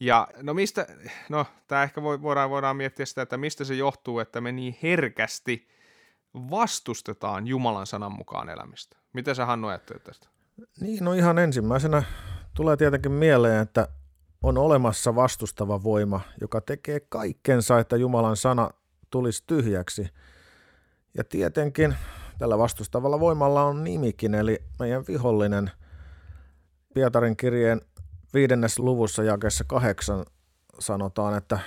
Ja 0.00 0.28
no 0.42 0.54
mistä, 0.54 0.86
no 1.28 1.46
tämä 1.66 1.82
ehkä 1.82 2.02
voidaan, 2.02 2.50
voidaan 2.50 2.76
miettiä 2.76 3.06
sitä, 3.06 3.22
että 3.22 3.36
mistä 3.36 3.64
se 3.64 3.74
johtuu, 3.74 4.18
että 4.18 4.40
me 4.40 4.52
niin 4.52 4.76
herkästi 4.82 5.68
vastustetaan 6.34 7.46
Jumalan 7.46 7.86
sanan 7.86 8.12
mukaan 8.12 8.48
elämistä. 8.48 8.96
Mitä 9.12 9.34
sä 9.34 9.46
Hannu 9.46 9.68
ajattelet 9.68 10.04
tästä? 10.04 10.28
Niin, 10.80 11.04
no 11.04 11.12
ihan 11.12 11.38
ensimmäisenä 11.38 12.02
tulee 12.54 12.76
tietenkin 12.76 13.12
mieleen, 13.12 13.62
että 13.62 13.88
on 14.42 14.58
olemassa 14.58 15.14
vastustava 15.14 15.82
voima, 15.82 16.20
joka 16.40 16.60
tekee 16.60 17.00
kaikkensa, 17.00 17.78
että 17.78 17.96
Jumalan 17.96 18.36
sana 18.36 18.70
tulisi 19.10 19.44
tyhjäksi. 19.46 20.08
Ja 21.14 21.24
tietenkin 21.24 21.94
tällä 22.38 22.58
vastustavalla 22.58 23.20
voimalla 23.20 23.64
on 23.64 23.84
nimikin, 23.84 24.34
eli 24.34 24.58
meidän 24.78 25.04
vihollinen. 25.08 25.70
Pietarin 26.94 27.36
kirjeen 27.36 27.80
viidennes 28.34 28.78
luvussa 28.78 29.22
jakessa 29.22 29.64
kahdeksan 29.64 30.26
sanotaan, 30.78 31.36
että 31.36 31.58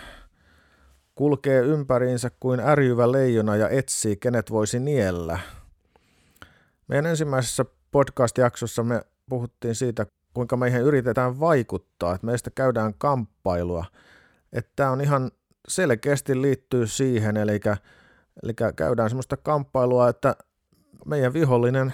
kulkee 1.15 1.61
ympäriinsä 1.61 2.31
kuin 2.39 2.59
ärjyvä 2.59 3.11
leijona 3.11 3.55
ja 3.55 3.69
etsii, 3.69 4.15
kenet 4.15 4.51
voisi 4.51 4.79
niellä. 4.79 5.39
Meidän 6.87 7.05
ensimmäisessä 7.05 7.65
podcast-jaksossa 7.91 8.83
me 8.83 9.01
puhuttiin 9.29 9.75
siitä, 9.75 10.05
kuinka 10.33 10.57
meihin 10.57 10.81
yritetään 10.81 11.39
vaikuttaa, 11.39 12.15
että 12.15 12.27
meistä 12.27 12.51
käydään 12.55 12.93
kamppailua. 12.97 13.85
Että 14.53 14.71
tämä 14.75 14.91
on 14.91 15.01
ihan 15.01 15.31
selkeästi 15.67 16.41
liittyy 16.41 16.87
siihen, 16.87 17.37
eli, 17.37 17.59
eli 18.43 18.53
käydään 18.75 19.09
semmoista 19.09 19.37
kamppailua, 19.37 20.09
että 20.09 20.35
meidän 21.05 21.33
vihollinen 21.33 21.93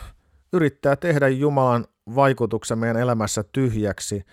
yrittää 0.54 0.96
tehdä 0.96 1.28
Jumalan 1.28 1.86
vaikutuksen 2.16 2.80
meidän 2.80 2.98
elämässä 2.98 3.44
tyhjäksi. 3.44 4.26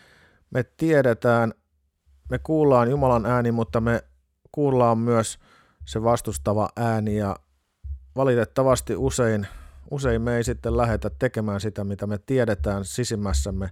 Me 0.51 0.65
tiedetään, 0.77 1.55
me 2.31 2.39
kuullaan 2.39 2.91
Jumalan 2.91 3.27
ääni, 3.27 3.53
mutta 3.53 3.81
me 3.81 4.05
kuullaan 4.53 4.99
myös 4.99 5.39
se 5.85 6.03
vastustava 6.03 6.69
ääni 6.77 7.17
ja 7.17 7.37
valitettavasti 8.17 8.97
usein, 8.97 9.47
usein 9.91 10.23
me 10.23 10.37
ei 10.37 10.45
sitten 10.45 10.77
lähdetä 10.77 11.11
tekemään 11.19 11.61
sitä, 11.61 11.85
mitä 11.85 12.07
me 12.07 12.19
tiedetään 12.19 12.85
sisimmässämme, 12.85 13.71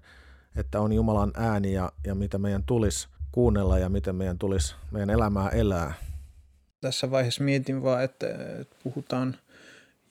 että 0.57 0.81
on 0.81 0.93
Jumalan 0.93 1.31
ääni 1.35 1.73
ja, 1.73 1.93
ja 2.07 2.14
mitä 2.14 2.38
meidän 2.38 2.64
tulisi 2.67 3.09
kuunnella 3.33 3.79
ja 3.79 3.88
miten 3.88 4.14
meidän 4.14 4.38
tulisi 4.38 4.75
meidän 4.91 5.11
elämää 5.11 5.49
elää. 5.49 5.95
Tässä 6.81 7.11
vaiheessa 7.11 7.45
mietin 7.45 7.83
vaan, 7.83 8.05
että 8.05 8.26
puhutaan, 8.83 9.37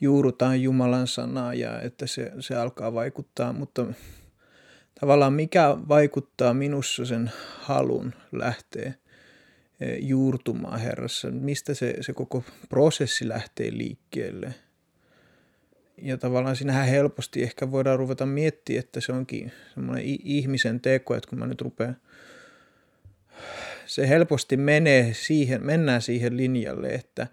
juurutaan 0.01 0.62
Jumalan 0.62 1.08
sanaa 1.08 1.53
ja 1.53 1.82
että 1.82 2.08
se, 2.08 2.32
se 2.39 2.56
alkaa 2.56 2.94
vaikuttaa, 2.94 3.53
mutta 3.53 3.86
tavallaan 5.01 5.34
mikä 5.34 5.77
vaikuttaa 5.88 6.53
minussa 6.53 7.05
sen 7.05 7.31
halun 7.60 8.13
lähtee 8.31 8.93
E, 9.81 9.96
juurtumaan 9.96 10.79
Herrassa, 10.79 11.31
mistä 11.31 11.74
se, 11.74 11.96
se 12.01 12.13
koko 12.13 12.43
prosessi 12.70 13.27
lähtee 13.27 13.72
liikkeelle. 13.72 14.55
Ja 16.01 16.17
tavallaan 16.17 16.55
siinähän 16.55 16.88
helposti 16.88 17.43
ehkä 17.43 17.72
voidaan 17.72 18.00
ruveta 18.00 18.25
miettiä, 18.25 18.79
että 18.79 19.01
se 19.01 19.12
onkin 19.12 19.51
semmoinen 19.74 20.03
ihmisen 20.05 20.81
teko, 20.81 21.15
että 21.15 21.29
kun 21.29 21.39
mä 21.39 21.48
nyt 21.48 21.62
rupean, 21.62 21.98
se 23.86 24.10
helposti 24.10 24.58
menee 24.58 25.13
siihen, 25.13 25.65
mennään 25.65 26.01
siihen 26.01 26.38
linjalle, 26.38 26.88
että 26.88 27.27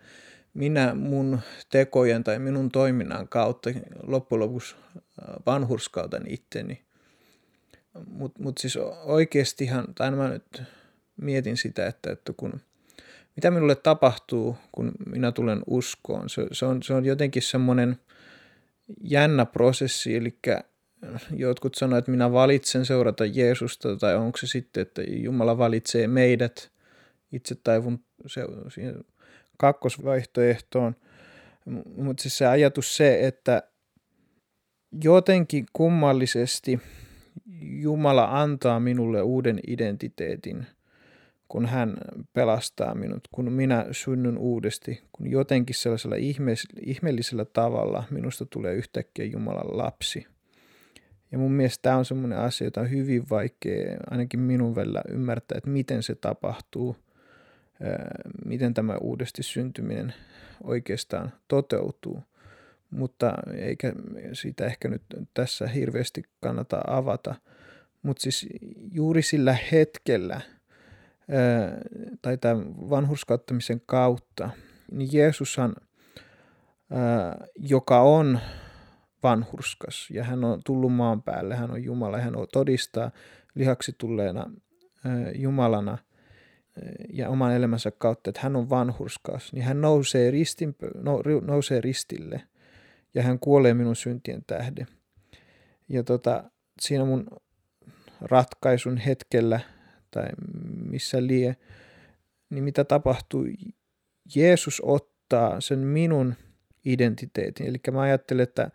minä 0.54 0.94
mun 0.94 1.40
tekojen 1.70 2.24
tai 2.24 2.38
minun 2.38 2.70
toiminnan 2.70 3.28
kautta 3.28 3.70
loppujen 4.02 4.40
lopuksi 4.40 4.76
vanhurskautan 5.46 6.22
itteni. 6.26 6.87
Mutta 8.06 8.42
mut 8.42 8.58
siis 8.58 8.78
oikeastihan, 9.04 9.94
tai 9.94 10.10
mä 10.10 10.28
nyt 10.28 10.62
mietin 11.16 11.56
sitä, 11.56 11.86
että, 11.86 12.10
että 12.12 12.32
kun, 12.36 12.60
mitä 13.36 13.50
minulle 13.50 13.74
tapahtuu, 13.74 14.56
kun 14.72 14.92
minä 15.06 15.32
tulen 15.32 15.62
uskoon. 15.66 16.28
Se, 16.28 16.46
se, 16.52 16.66
on, 16.66 16.82
se 16.82 16.94
on 16.94 17.04
jotenkin 17.04 17.42
semmoinen 17.42 17.96
jännä 19.00 19.46
prosessi, 19.46 20.16
eli 20.16 20.38
jotkut 21.36 21.74
sanoivat, 21.74 21.98
että 21.98 22.10
minä 22.10 22.32
valitsen 22.32 22.86
seurata 22.86 23.24
Jeesusta, 23.24 23.96
tai 23.96 24.16
onko 24.16 24.38
se 24.38 24.46
sitten, 24.46 24.82
että 24.82 25.02
Jumala 25.02 25.58
valitsee 25.58 26.06
meidät, 26.06 26.70
itse 27.32 27.54
taivun 27.54 28.04
se, 28.26 28.44
siihen 28.74 29.04
kakkosvaihtoehtoon. 29.56 30.96
Mutta 31.96 32.22
siis 32.22 32.38
se 32.38 32.46
ajatus 32.46 32.96
se, 32.96 33.26
että 33.26 33.62
jotenkin 35.04 35.66
kummallisesti 35.72 36.80
Jumala 37.60 38.42
antaa 38.42 38.80
minulle 38.80 39.22
uuden 39.22 39.60
identiteetin– 39.66 40.66
kun 41.48 41.66
hän 41.66 41.96
pelastaa 42.32 42.94
minut, 42.94 43.28
kun 43.30 43.52
minä 43.52 43.86
synnyn 43.92 44.38
uudesti, 44.38 45.02
kun 45.12 45.30
jotenkin 45.30 45.76
sellaisella 45.76 46.16
ihmeellisellä 46.80 47.44
tavalla 47.44 48.04
minusta 48.10 48.46
tulee 48.46 48.74
yhtäkkiä 48.74 49.24
Jumalan 49.24 49.78
lapsi. 49.78 50.26
Ja 51.32 51.38
mun 51.38 51.52
mielestä 51.52 51.82
tämä 51.82 51.96
on 51.96 52.04
semmoinen 52.04 52.38
asia, 52.38 52.66
jota 52.66 52.80
on 52.80 52.90
hyvin 52.90 53.30
vaikea 53.30 53.96
ainakin 54.10 54.40
minun 54.40 54.74
välillä 54.74 55.02
ymmärtää, 55.08 55.58
että 55.58 55.70
miten 55.70 56.02
se 56.02 56.14
tapahtuu, 56.14 56.96
miten 58.44 58.74
tämä 58.74 58.96
uudesti 58.96 59.42
syntyminen 59.42 60.14
oikeastaan 60.64 61.32
toteutuu. 61.48 62.22
Mutta 62.90 63.34
eikä 63.56 63.92
sitä 64.32 64.66
ehkä 64.66 64.88
nyt 64.88 65.02
tässä 65.34 65.66
hirveästi 65.66 66.22
kannata 66.40 66.80
avata. 66.86 67.34
Mutta 68.02 68.22
siis 68.22 68.46
juuri 68.92 69.22
sillä 69.22 69.56
hetkellä– 69.72 70.40
tai 72.22 72.38
tämän 72.38 72.90
vanhurskauttamisen 72.90 73.82
kautta, 73.86 74.50
niin 74.92 75.08
Jeesushan, 75.12 75.76
joka 77.56 78.00
on 78.00 78.38
vanhurskas 79.22 80.10
ja 80.10 80.24
hän 80.24 80.44
on 80.44 80.60
tullut 80.66 80.92
maan 80.92 81.22
päälle, 81.22 81.56
hän 81.56 81.70
on 81.70 81.84
Jumala, 81.84 82.18
hän 82.18 82.36
on 82.36 82.46
todistaa 82.52 83.10
lihaksi 83.54 83.94
tulleena 83.98 84.50
Jumalana 85.34 85.98
ja 87.12 87.28
oman 87.28 87.52
elämänsä 87.52 87.90
kautta, 87.90 88.30
että 88.30 88.40
hän 88.42 88.56
on 88.56 88.70
vanhurskas, 88.70 89.52
niin 89.52 89.64
hän 89.64 89.80
nousee, 89.80 90.30
ristin, 90.30 90.76
nousee 91.46 91.80
ristille 91.80 92.42
ja 93.18 93.24
hän 93.24 93.38
kuolee 93.38 93.74
minun 93.74 93.96
syntien 93.96 94.42
tähden. 94.46 94.86
Ja 95.88 96.02
tota, 96.02 96.44
siinä 96.80 97.04
mun 97.04 97.26
ratkaisun 98.20 98.96
hetkellä– 98.96 99.60
tai 100.10 100.28
missä 100.90 101.26
lie, 101.26 101.56
niin 102.50 102.64
mitä 102.64 102.84
tapahtuu? 102.84 103.44
Jeesus 104.34 104.82
ottaa 104.84 105.60
sen 105.60 105.78
minun 105.78 106.34
identiteetin. 106.84 107.66
Eli 107.66 107.80
mä 107.92 108.00
ajattelen, 108.00 108.42
että 108.42 108.70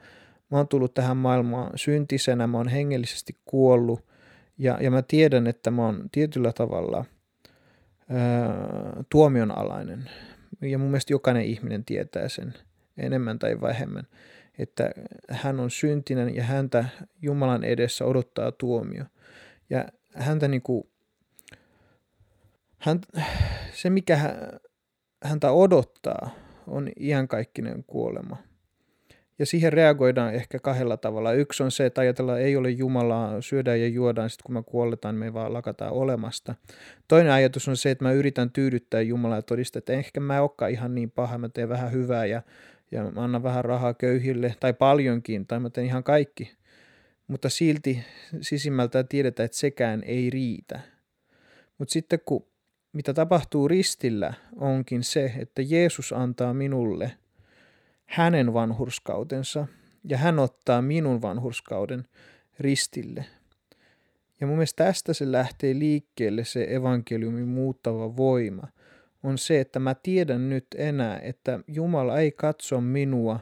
mä 0.51 0.57
oon 0.57 0.67
tullut 0.67 0.93
tähän 0.93 1.17
maailmaan 1.17 1.71
syntisenä, 1.75 2.47
mä 2.47 2.57
oon 2.57 2.67
hengellisesti 2.67 3.37
kuollut 3.45 4.05
ja, 4.57 4.77
ja 4.81 4.91
mä 4.91 5.01
tiedän, 5.01 5.47
että 5.47 5.71
mä 5.71 5.85
oon 5.85 6.09
tietyllä 6.11 6.53
tavalla 6.53 7.05
ää, 8.09 9.03
tuomionalainen. 9.09 10.09
Ja 10.61 10.77
mun 10.77 10.87
mielestä 10.87 11.13
jokainen 11.13 11.45
ihminen 11.45 11.85
tietää 11.85 12.29
sen 12.29 12.53
enemmän 12.97 13.39
tai 13.39 13.61
vähemmän, 13.61 14.07
että 14.57 14.91
hän 15.29 15.59
on 15.59 15.71
syntinen 15.71 16.35
ja 16.35 16.43
häntä 16.43 16.85
Jumalan 17.21 17.63
edessä 17.63 18.05
odottaa 18.05 18.51
tuomio. 18.51 19.03
Ja 19.69 19.85
häntä 20.13 20.47
niin 20.47 20.61
kuin, 20.61 20.83
hän, 22.77 23.01
se 23.73 23.89
mikä 23.89 24.19
häntä 25.23 25.51
odottaa 25.51 26.29
on 26.67 26.89
iankaikkinen 26.99 27.83
kuolema– 27.83 28.37
ja 29.39 29.45
siihen 29.45 29.73
reagoidaan 29.73 30.33
ehkä 30.33 30.59
kahdella 30.59 30.97
tavalla. 30.97 31.33
Yksi 31.33 31.63
on 31.63 31.71
se, 31.71 31.85
että 31.85 32.01
ajatellaan, 32.01 32.37
että 32.37 32.47
ei 32.47 32.55
ole 32.55 32.69
Jumalaa, 32.69 33.41
syödään 33.41 33.81
ja 33.81 33.87
juodaan, 33.87 34.29
sitten 34.29 34.43
kun 34.45 34.55
me 34.55 34.63
kuolletaan, 34.63 35.15
me 35.15 35.33
vaan 35.33 35.53
lakataan 35.53 35.91
olemasta. 35.91 36.55
Toinen 37.07 37.33
ajatus 37.33 37.67
on 37.67 37.77
se, 37.77 37.91
että 37.91 38.05
mä 38.05 38.11
yritän 38.11 38.51
tyydyttää 38.51 39.01
Jumalaa 39.01 39.37
ja 39.37 39.41
todistaa, 39.41 39.77
että 39.77 39.93
ehkä 39.93 40.19
mä 40.19 40.41
olekaan 40.41 40.71
ihan 40.71 40.95
niin 40.95 41.11
paha, 41.11 41.37
mä 41.37 41.49
teen 41.49 41.69
vähän 41.69 41.91
hyvää 41.91 42.25
ja, 42.25 42.41
ja 42.91 43.11
mä 43.11 43.23
annan 43.23 43.43
vähän 43.43 43.65
rahaa 43.65 43.93
köyhille, 43.93 44.55
tai 44.59 44.73
paljonkin, 44.73 45.47
tai 45.47 45.59
mä 45.59 45.69
teen 45.69 45.87
ihan 45.87 46.03
kaikki. 46.03 46.53
Mutta 47.27 47.49
silti 47.49 48.03
sisimmältä 48.41 49.03
tiedetään, 49.03 49.45
että 49.45 49.57
sekään 49.57 50.03
ei 50.03 50.29
riitä. 50.29 50.79
Mutta 51.77 51.91
sitten 51.91 52.19
kun 52.25 52.47
mitä 52.93 53.13
tapahtuu 53.13 53.67
ristillä, 53.67 54.33
onkin 54.55 55.03
se, 55.03 55.33
että 55.37 55.61
Jeesus 55.61 56.13
antaa 56.13 56.53
minulle– 56.53 57.11
hänen 58.13 58.53
vanhurskautensa 58.53 59.67
ja 60.03 60.17
hän 60.17 60.39
ottaa 60.39 60.81
minun 60.81 61.21
vanhurskauden 61.21 62.07
ristille. 62.59 63.25
Ja 64.41 64.47
mun 64.47 64.55
mielestä 64.55 64.83
tästä 64.83 65.13
se 65.13 65.31
lähtee 65.31 65.79
liikkeelle 65.79 66.45
se 66.45 66.67
evankeliumin 66.69 67.47
muuttava 67.47 68.17
voima. 68.17 68.67
On 69.23 69.37
se, 69.37 69.59
että 69.59 69.79
mä 69.79 69.95
tiedän 69.95 70.49
nyt 70.49 70.67
enää, 70.75 71.19
että 71.19 71.59
Jumala 71.67 72.19
ei 72.19 72.31
katso 72.31 72.81
minua 72.81 73.39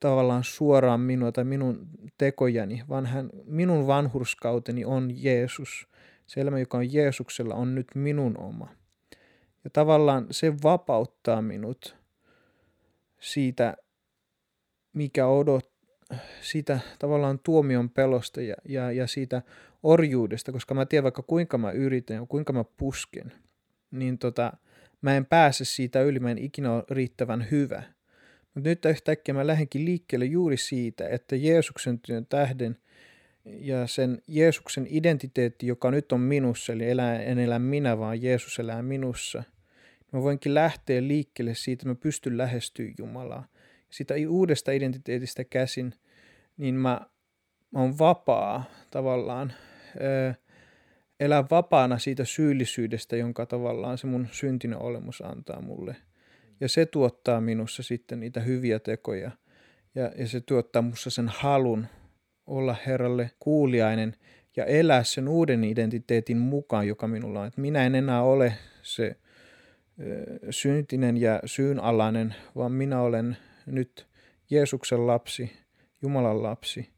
tavallaan 0.00 0.44
suoraan 0.44 1.00
minua 1.00 1.32
tai 1.32 1.44
minun 1.44 1.88
tekojani, 2.18 2.82
vaan 2.88 3.06
hän, 3.06 3.30
minun 3.44 3.86
vanhurskauteni 3.86 4.84
on 4.84 5.10
Jeesus. 5.14 5.86
Se 6.26 6.40
elämä, 6.40 6.58
joka 6.58 6.78
on 6.78 6.92
Jeesuksella, 6.92 7.54
on 7.54 7.74
nyt 7.74 7.86
minun 7.94 8.38
oma. 8.38 8.68
Ja 9.64 9.70
tavallaan 9.70 10.26
se 10.30 10.52
vapauttaa 10.62 11.42
minut 11.42 11.96
siitä 13.20 13.76
mikä 14.92 15.26
odot 15.26 15.72
sitä 16.40 16.80
tavallaan 16.98 17.38
tuomion 17.38 17.90
pelosta 17.90 18.40
ja, 18.40 18.56
ja, 18.64 18.92
ja 18.92 19.06
siitä 19.06 19.42
orjuudesta, 19.82 20.52
koska 20.52 20.74
mä 20.74 20.86
tiedän 20.86 21.02
vaikka 21.02 21.22
kuinka 21.22 21.58
mä 21.58 21.70
yritän 21.70 22.16
ja 22.16 22.26
kuinka 22.28 22.52
mä 22.52 22.64
pusken, 22.64 23.32
niin 23.90 24.18
tota, 24.18 24.52
mä 25.02 25.16
en 25.16 25.26
pääse 25.26 25.64
siitä 25.64 26.02
yli, 26.02 26.20
mä 26.20 26.30
en 26.30 26.38
ikinä 26.38 26.72
ole 26.72 26.84
riittävän 26.90 27.46
hyvä. 27.50 27.82
Mutta 28.54 28.68
nyt 28.68 28.84
yhtäkkiä 28.84 29.34
mä 29.34 29.46
lähdenkin 29.46 29.84
liikkeelle 29.84 30.24
juuri 30.24 30.56
siitä, 30.56 31.08
että 31.08 31.36
Jeesuksen 31.36 31.98
työn 31.98 32.26
tähden 32.26 32.76
ja 33.44 33.86
sen 33.86 34.22
Jeesuksen 34.28 34.86
identiteetti, 34.90 35.66
joka 35.66 35.90
nyt 35.90 36.12
on 36.12 36.20
minussa, 36.20 36.72
eli 36.72 36.90
elää, 36.90 37.22
en 37.22 37.38
elä 37.38 37.58
minä, 37.58 37.98
vaan 37.98 38.22
Jeesus 38.22 38.58
elää 38.58 38.82
minussa, 38.82 39.42
mä 40.12 40.22
voinkin 40.22 40.54
lähteä 40.54 41.02
liikkeelle 41.02 41.54
siitä, 41.54 41.80
että 41.80 41.88
mä 41.88 41.94
pystyn 41.94 42.38
lähestyä 42.38 42.92
Jumalaa. 42.98 43.46
Sitä 43.90 44.14
uudesta 44.28 44.72
identiteetistä 44.72 45.44
käsin, 45.44 45.94
niin 46.56 46.74
mä, 46.74 47.00
mä 47.70 47.80
oon 47.80 47.98
vapaa 47.98 48.64
tavallaan. 48.90 49.52
Ö, 50.00 50.34
elää 51.24 51.44
vapaana 51.50 51.98
siitä 51.98 52.24
syyllisyydestä, 52.24 53.16
jonka 53.16 53.46
tavallaan 53.46 53.98
se 53.98 54.06
mun 54.06 54.28
syntinen 54.30 54.78
olemus 54.78 55.20
antaa 55.20 55.60
mulle. 55.60 55.96
Ja 56.60 56.68
se 56.68 56.86
tuottaa 56.86 57.40
minussa 57.40 57.82
sitten 57.82 58.20
niitä 58.20 58.40
hyviä 58.40 58.78
tekoja. 58.78 59.30
Ja, 59.94 60.12
ja 60.18 60.28
se 60.28 60.40
tuottaa 60.40 60.82
mussa 60.82 61.10
sen 61.10 61.28
halun 61.28 61.86
olla 62.46 62.76
Herralle 62.86 63.30
kuuliainen 63.38 64.16
ja 64.56 64.64
elää 64.64 65.04
sen 65.04 65.28
uuden 65.28 65.64
identiteetin 65.64 66.38
mukaan, 66.38 66.88
joka 66.88 67.06
minulla 67.06 67.40
on. 67.40 67.46
Että 67.46 67.60
minä 67.60 67.86
en 67.86 67.94
enää 67.94 68.22
ole 68.22 68.54
se 68.82 69.16
syntinen 70.50 71.16
ja 71.16 71.40
syynalainen, 71.44 72.34
vaan 72.56 72.72
minä 72.72 73.00
olen 73.00 73.36
nyt 73.66 74.06
Jeesuksen 74.50 75.06
lapsi, 75.06 75.52
Jumalan 76.02 76.42
lapsi, 76.42 76.90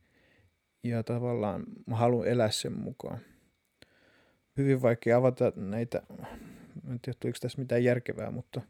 ja 0.82 1.02
tavallaan 1.02 1.64
mä 1.86 1.96
haluan 1.96 2.28
elää 2.28 2.50
sen 2.50 2.72
mukaan. 2.72 3.18
Hyvin 4.56 4.82
vaikea 4.82 5.16
avata 5.16 5.52
näitä, 5.56 6.02
en 6.90 7.00
tiedä 7.00 7.18
tuliko 7.20 7.38
tässä 7.40 7.58
mitään 7.58 7.84
järkevää, 7.84 8.30
mutta 8.30 8.60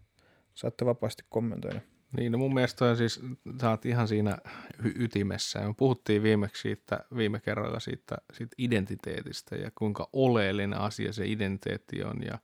saatte 0.55 0.87
vapaasti 0.87 1.23
kommentoida. 1.29 1.81
Niin, 2.17 2.33
no 2.33 2.39
mun 2.39 2.55
mielestä 2.55 2.85
on 2.85 2.97
siis, 2.97 3.21
sä 3.61 3.71
oot 3.71 3.87
ihan 3.87 4.09
siinä 4.09 4.39
y- 4.85 5.05
ytimessä. 5.05 5.61
Me 5.61 5.75
puhuttiin 5.77 6.23
viimeksi 6.23 6.63
siitä, 6.63 7.01
viime 7.17 7.41
kerralla 7.41 7.81
siitä, 7.81 8.17
siitä 8.33 8.55
identiteetistä 8.59 9.57
ja 9.57 9.71
kuinka 9.75 10.09
oleellinen 10.13 10.79
asia 10.79 11.13
se 11.13 11.27
identiteetti 11.27 12.05
on. 12.05 12.23
Ja 12.23 12.39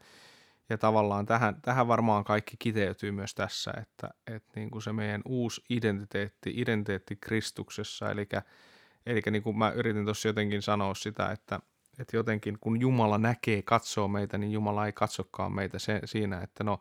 ja 0.70 0.78
tavallaan 0.78 1.26
tähän, 1.26 1.62
tähän 1.62 1.88
varmaan 1.88 2.24
kaikki 2.24 2.56
kiteytyy 2.58 3.10
myös 3.10 3.34
tässä, 3.34 3.72
että, 3.82 4.10
että 4.26 4.52
niin 4.56 4.70
kuin 4.70 4.82
se 4.82 4.92
meidän 4.92 5.22
uusi 5.24 5.64
identiteetti, 5.70 6.52
identiteetti 6.56 7.16
Kristuksessa, 7.16 8.10
eli, 8.10 8.28
eli 9.06 9.22
niin 9.30 9.42
kuin 9.42 9.58
mä 9.58 9.70
yritin 9.70 10.04
tuossa 10.04 10.28
jotenkin 10.28 10.62
sanoa 10.62 10.94
sitä, 10.94 11.30
että, 11.30 11.60
että 12.00 12.16
jotenkin 12.16 12.58
kun 12.60 12.80
Jumala 12.80 13.18
näkee, 13.18 13.62
katsoo 13.62 14.08
meitä, 14.08 14.38
niin 14.38 14.52
Jumala 14.52 14.86
ei 14.86 14.92
katsokaan 14.92 15.54
meitä 15.54 15.78
se, 15.78 16.00
siinä, 16.04 16.40
että 16.40 16.64
no 16.64 16.80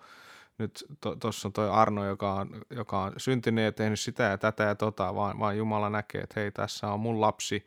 nyt 0.57 0.85
tuossa 1.19 1.41
to, 1.41 1.47
on 1.47 1.53
toi 1.53 1.69
Arno, 1.69 2.05
joka 2.05 2.33
on, 2.33 2.61
joka 2.69 3.03
on 3.03 3.13
syntynyt 3.17 3.63
ja 3.63 3.71
tehnyt 3.71 3.99
sitä 3.99 4.23
ja 4.23 4.37
tätä 4.37 4.63
ja 4.63 4.75
tota, 4.75 5.15
vaan, 5.15 5.39
vaan 5.39 5.57
Jumala 5.57 5.89
näkee, 5.89 6.21
että 6.21 6.39
hei, 6.39 6.51
tässä 6.51 6.87
on 6.87 6.99
mun 6.99 7.21
lapsi, 7.21 7.65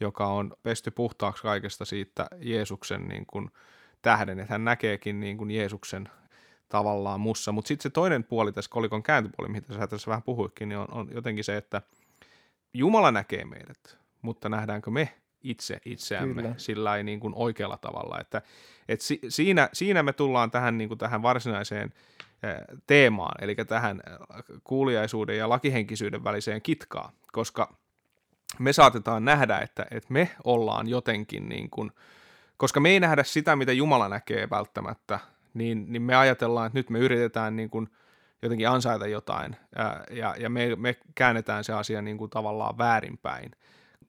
joka 0.00 0.26
on 0.26 0.56
pesty 0.62 0.90
puhtaaksi 0.90 1.42
kaikesta 1.42 1.84
siitä 1.84 2.26
Jeesuksen 2.40 3.08
niin 3.08 3.26
kuin, 3.26 3.50
tähden, 4.02 4.40
että 4.40 4.54
hän 4.54 4.64
näkeekin 4.64 5.20
niin 5.20 5.38
kuin 5.38 5.50
Jeesuksen 5.50 6.08
tavallaan 6.68 7.20
mussa. 7.20 7.52
Mutta 7.52 7.68
sitten 7.68 7.82
se 7.82 7.90
toinen 7.90 8.24
puoli 8.24 8.52
tässä 8.52 8.70
kolikon 8.70 9.02
kääntöpuoli, 9.02 9.52
mitä 9.52 9.74
sä 9.74 9.86
tässä 9.86 10.08
vähän 10.08 10.22
puhuikin, 10.22 10.68
niin 10.68 10.78
on, 10.78 10.88
on 10.90 11.08
jotenkin 11.14 11.44
se, 11.44 11.56
että 11.56 11.82
Jumala 12.74 13.10
näkee 13.10 13.44
meidät, 13.44 13.98
mutta 14.22 14.48
nähdäänkö 14.48 14.90
me 14.90 15.14
itse 15.42 15.78
itseämme 15.84 16.42
Kyllä. 16.42 16.54
sillä 16.56 17.02
niin 17.02 17.20
kuin 17.20 17.34
oikealla 17.36 17.76
tavalla. 17.76 18.20
Että, 18.20 18.42
et 18.88 19.00
si, 19.00 19.20
siinä, 19.28 19.68
siinä 19.72 20.02
me 20.02 20.12
tullaan 20.12 20.50
tähän, 20.50 20.78
niin 20.78 20.88
kuin 20.88 20.98
tähän 20.98 21.22
varsinaiseen 21.22 21.92
teemaan, 22.86 23.44
eli 23.44 23.54
tähän 23.54 24.00
kuuliaisuuden 24.64 25.38
ja 25.38 25.48
lakihenkisyyden 25.48 26.24
väliseen 26.24 26.62
kitkaan, 26.62 27.12
koska 27.32 27.76
me 28.58 28.72
saatetaan 28.72 29.24
nähdä, 29.24 29.58
että, 29.58 29.86
että 29.90 30.12
me 30.12 30.30
ollaan 30.44 30.88
jotenkin 30.88 31.48
niin 31.48 31.70
kuin, 31.70 31.90
koska 32.56 32.80
me 32.80 32.90
ei 32.90 33.00
nähdä 33.00 33.24
sitä, 33.24 33.56
mitä 33.56 33.72
Jumala 33.72 34.08
näkee 34.08 34.50
välttämättä, 34.50 35.18
niin, 35.54 35.92
niin 35.92 36.02
me 36.02 36.14
ajatellaan, 36.14 36.66
että 36.66 36.78
nyt 36.78 36.90
me 36.90 36.98
yritetään 36.98 37.56
niin 37.56 37.70
kuin 37.70 37.88
jotenkin 38.42 38.68
ansaita 38.68 39.06
jotain, 39.06 39.56
ja, 39.76 40.04
ja, 40.10 40.34
ja 40.38 40.50
me, 40.50 40.76
me 40.76 40.96
käännetään 41.14 41.64
se 41.64 41.72
asia 41.72 42.02
niin 42.02 42.18
kuin 42.18 42.30
tavallaan 42.30 42.78
väärinpäin, 42.78 43.50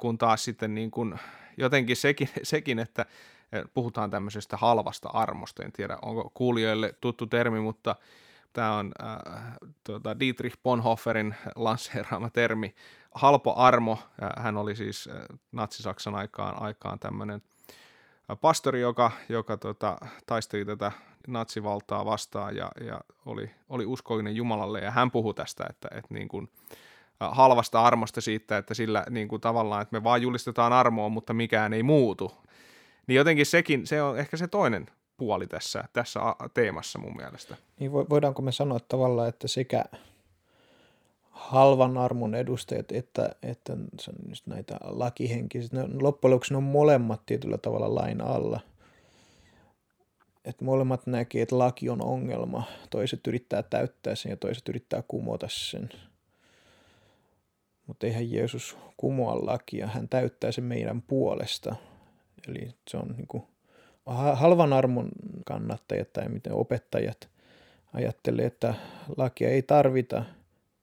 kun 0.04 0.18
taas 0.18 0.44
sitten 0.44 0.76
niin 0.76 0.92
kuin 0.92 1.20
jotenkin 1.58 1.96
sekin, 1.96 2.30
sekin, 2.44 2.80
että 2.80 3.06
puhutaan 3.74 4.12
tämmöisestä 4.12 4.58
halvasta 4.58 5.10
armosta, 5.10 5.64
en 5.64 5.72
tiedä 5.72 5.98
onko 6.02 6.32
kuulijoille 6.34 6.96
tuttu 7.02 7.26
termi, 7.26 7.60
mutta 7.60 7.96
tämä 8.54 8.78
on 8.78 8.92
äh, 9.04 9.58
tuota 9.84 10.20
Dietrich 10.20 10.58
Bonhoefferin 10.64 11.36
lanseeraama 11.56 12.30
termi, 12.30 12.76
halpo 13.16 13.54
armo, 13.56 14.00
hän 14.38 14.58
oli 14.58 14.76
siis 14.76 15.10
äh, 15.12 15.40
Natsi-Saksan 15.52 16.16
aikaan, 16.16 16.62
aikaan 16.62 17.00
tämmöinen 17.00 17.42
pastori, 18.42 18.82
joka, 18.82 19.12
joka 19.30 19.58
tota, 19.58 19.98
taisteli 20.26 20.66
tätä 20.66 20.92
natsivaltaa 21.28 22.06
vastaan 22.06 22.56
ja, 22.56 22.72
ja 22.82 23.02
oli, 23.26 23.52
oli 23.70 23.86
uskollinen 23.86 24.36
Jumalalle. 24.36 24.80
Ja 24.80 24.92
hän 24.92 25.12
puhui 25.12 25.34
tästä, 25.34 25.66
että, 25.70 25.88
että 25.92 26.14
niin 26.14 26.28
kuin, 26.28 26.50
halvasta 27.32 27.82
armosta 27.82 28.22
siitä, 28.22 28.58
että 28.58 28.74
sillä 28.74 29.06
niin 29.10 29.28
kuin 29.28 29.42
tavallaan, 29.42 29.82
että 29.82 29.96
me 29.96 30.04
vaan 30.04 30.22
julistetaan 30.22 30.74
armoa, 30.74 31.10
mutta 31.10 31.34
mikään 31.34 31.74
ei 31.74 31.84
muutu. 31.84 32.32
Niin 33.08 33.16
jotenkin 33.16 33.46
sekin, 33.46 33.88
se 33.88 34.02
on 34.02 34.20
ehkä 34.20 34.38
se 34.38 34.48
toinen 34.48 34.86
puoli 35.18 35.48
tässä, 35.48 35.84
tässä 35.94 36.20
teemassa 36.54 37.00
mun 37.00 37.16
mielestä. 37.18 37.58
Niin 37.80 37.94
voidaanko 37.94 38.42
me 38.42 38.52
sanoa 38.52 38.80
tavallaan, 38.80 39.30
että 39.30 39.48
sekä 39.48 39.86
halvan 41.30 41.98
armon 41.98 42.36
edustajat, 42.36 42.92
että, 42.92 43.30
että 43.44 43.78
näitä 44.46 44.78
lakihenkiset. 44.84 45.74
Ne, 45.74 45.88
loppujen 46.02 46.32
lopuksi 46.32 46.54
ne 46.54 46.58
on 46.58 46.64
molemmat 46.64 47.26
tietyllä 47.26 47.58
tavalla 47.58 47.96
lain 47.96 48.22
alla. 48.22 48.60
Että 50.46 50.66
molemmat 50.66 51.08
näkee, 51.08 51.42
että 51.42 51.58
laki 51.58 51.90
on 51.90 52.02
ongelma. 52.02 52.64
Toiset 52.90 53.28
yrittää 53.28 53.64
täyttää 53.64 54.16
sen 54.16 54.30
ja 54.30 54.38
toiset 54.38 54.70
yrittää 54.70 55.04
kumota 55.08 55.48
sen. 55.50 55.90
mutta 57.88 58.08
eihän 58.08 58.32
Jeesus 58.32 58.78
kumoa 58.98 59.46
lakia, 59.46 59.88
hän 59.88 60.10
täyttää 60.10 60.52
sen 60.52 60.64
meidän 60.64 61.02
puolesta. 61.02 61.76
Eli 62.48 62.70
se 62.88 62.98
on 62.98 63.16
niin 63.18 63.28
kuin 63.28 63.44
halvan 64.34 64.74
armon 64.74 65.10
kannattajat 65.46 66.14
tai 66.14 66.30
miten 66.30 66.54
opettajat 66.54 67.30
ajattelee, 67.94 68.46
että 68.46 68.74
lakia 69.18 69.50
ei 69.50 69.62
tarvita, 69.62 70.26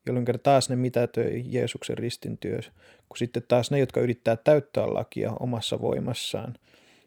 jolloin 0.06 0.26
taas 0.42 0.70
ne 0.70 0.76
mitätöi 0.76 1.42
Jeesuksen 1.46 1.98
ristin 1.98 2.38
työ, 2.38 2.60
kun 3.08 3.16
sitten 3.18 3.42
taas 3.48 3.70
ne, 3.70 3.78
jotka 3.78 4.00
yrittää 4.00 4.36
täyttää 4.36 4.94
lakia 4.94 5.32
omassa 5.40 5.80
voimassaan, 5.80 6.54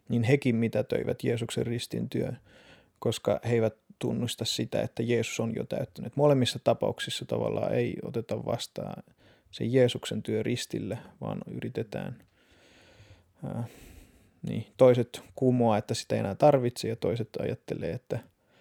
niin 0.10 0.24
hekin 0.24 0.56
mitätöivät 0.56 1.24
Jeesuksen 1.24 1.66
ristin 1.66 2.10
työn, 2.10 2.38
koska 3.00 3.40
he 3.46 3.54
eivät 3.54 3.76
tunnusta 4.00 4.46
sitä, 4.46 4.82
että 4.82 5.04
Jeesus 5.04 5.40
on 5.40 5.56
jo 5.56 5.64
täyttänyt. 5.64 6.16
Molemmissa 6.16 6.60
tapauksissa 6.64 7.26
tavallaan 7.26 7.74
ei 7.74 7.96
oteta 8.04 8.46
vastaan 8.46 9.04
se 9.54 9.64
Jeesuksen 9.64 10.24
työ 10.24 10.44
ristille, 10.44 10.98
vaan 11.22 11.38
yritetään 11.48 12.24
ää, 13.46 13.64
niin 14.48 14.68
toiset 14.78 15.24
kumoaa, 15.36 15.78
että 15.78 15.94
sitä 15.94 16.16
ei 16.16 16.20
enää 16.20 16.36
tarvitse 16.36 16.88
ja 16.88 16.96
toiset 16.96 17.30
ajattelee, 17.40 17.92
että 17.92 18.20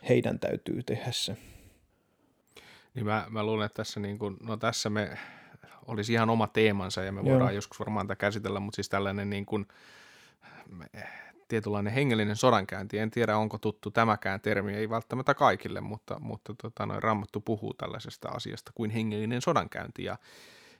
heidän 0.08 0.38
täytyy 0.38 0.82
tehdä 0.82 1.12
se. 1.12 1.36
Niin 2.94 3.06
mä, 3.06 3.26
mä 3.30 3.44
luulen, 3.44 3.66
että 3.66 3.76
tässä, 3.76 4.00
niin 4.00 4.18
kun, 4.18 4.36
no 4.42 4.56
tässä 4.56 4.90
me 4.90 5.18
olisi 5.86 6.12
ihan 6.12 6.30
oma 6.30 6.46
teemansa 6.46 7.02
ja 7.02 7.12
me 7.12 7.20
Joo. 7.20 7.30
voidaan 7.30 7.54
joskus 7.54 7.78
varmaan 7.78 8.06
tätä 8.06 8.16
käsitellä, 8.16 8.60
mutta 8.60 8.76
siis 8.76 8.88
tällainen 8.88 9.30
niin 9.30 9.46
kun, 9.46 9.66
tietynlainen 11.48 11.92
hengellinen 11.92 12.36
sodankäynti. 12.36 12.98
En 12.98 13.10
tiedä, 13.10 13.36
onko 13.36 13.58
tuttu 13.58 13.90
tämäkään 13.90 14.40
termi, 14.40 14.74
ei 14.74 14.90
välttämättä 14.90 15.34
kaikille, 15.34 15.80
mutta, 15.80 16.20
mutta 16.20 16.54
tota, 16.62 16.86
noin 16.86 17.02
Rammattu 17.02 17.40
puhuu 17.40 17.74
tällaisesta 17.74 18.28
asiasta 18.28 18.72
kuin 18.74 18.90
hengellinen 18.90 19.42
sodankäynti. 19.42 20.04
Ja, 20.04 20.18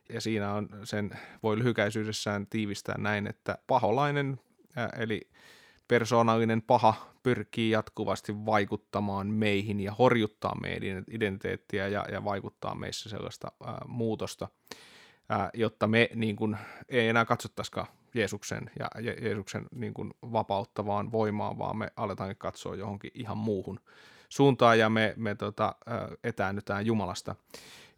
ja 0.09 0.21
siinä 0.21 0.55
on 0.55 0.69
sen, 0.85 1.11
voi 1.43 1.59
lyhykäisyydessään 1.59 2.47
tiivistää 2.47 2.99
näin, 2.99 3.27
että 3.27 3.59
paholainen, 3.67 4.41
eli 4.99 5.21
persoonallinen 5.89 6.63
paha 6.63 6.95
pyrkii 7.23 7.71
jatkuvasti 7.71 8.47
vaikuttamaan 8.47 9.27
meihin 9.27 9.81
ja 9.81 9.93
horjuttaa 9.93 10.61
meidän 10.61 11.05
identiteettiä 11.11 11.89
ja, 11.89 12.05
ja 12.13 12.25
vaikuttaa 12.25 12.75
meissä 12.75 13.09
sellaista 13.09 13.53
ää, 13.65 13.81
muutosta, 13.89 14.49
ää, 15.29 15.51
jotta 15.55 15.87
me 15.87 16.11
niin 16.15 16.37
kuin, 16.37 16.57
ei 16.89 17.09
enää 17.09 17.25
katsottaisikaan 17.25 17.87
Jeesuksen 18.15 18.71
ja 18.79 18.89
Je- 18.99 19.25
Jeesuksen 19.25 19.67
niin 19.75 19.95
kuin, 19.95 20.11
vapauttavaan 20.23 21.13
voimaan, 21.13 21.59
vaan 21.59 21.77
me 21.77 21.89
aletaan 21.97 22.37
katsoa 22.37 22.75
johonkin 22.75 23.11
ihan 23.15 23.39
muuhun 23.39 23.81
suuntaan 24.29 24.79
ja 24.79 24.91
me, 24.91 25.15
me 25.17 25.35
tota, 25.35 25.75
etäännytään 26.25 26.87
Jumalasta. 26.87 27.35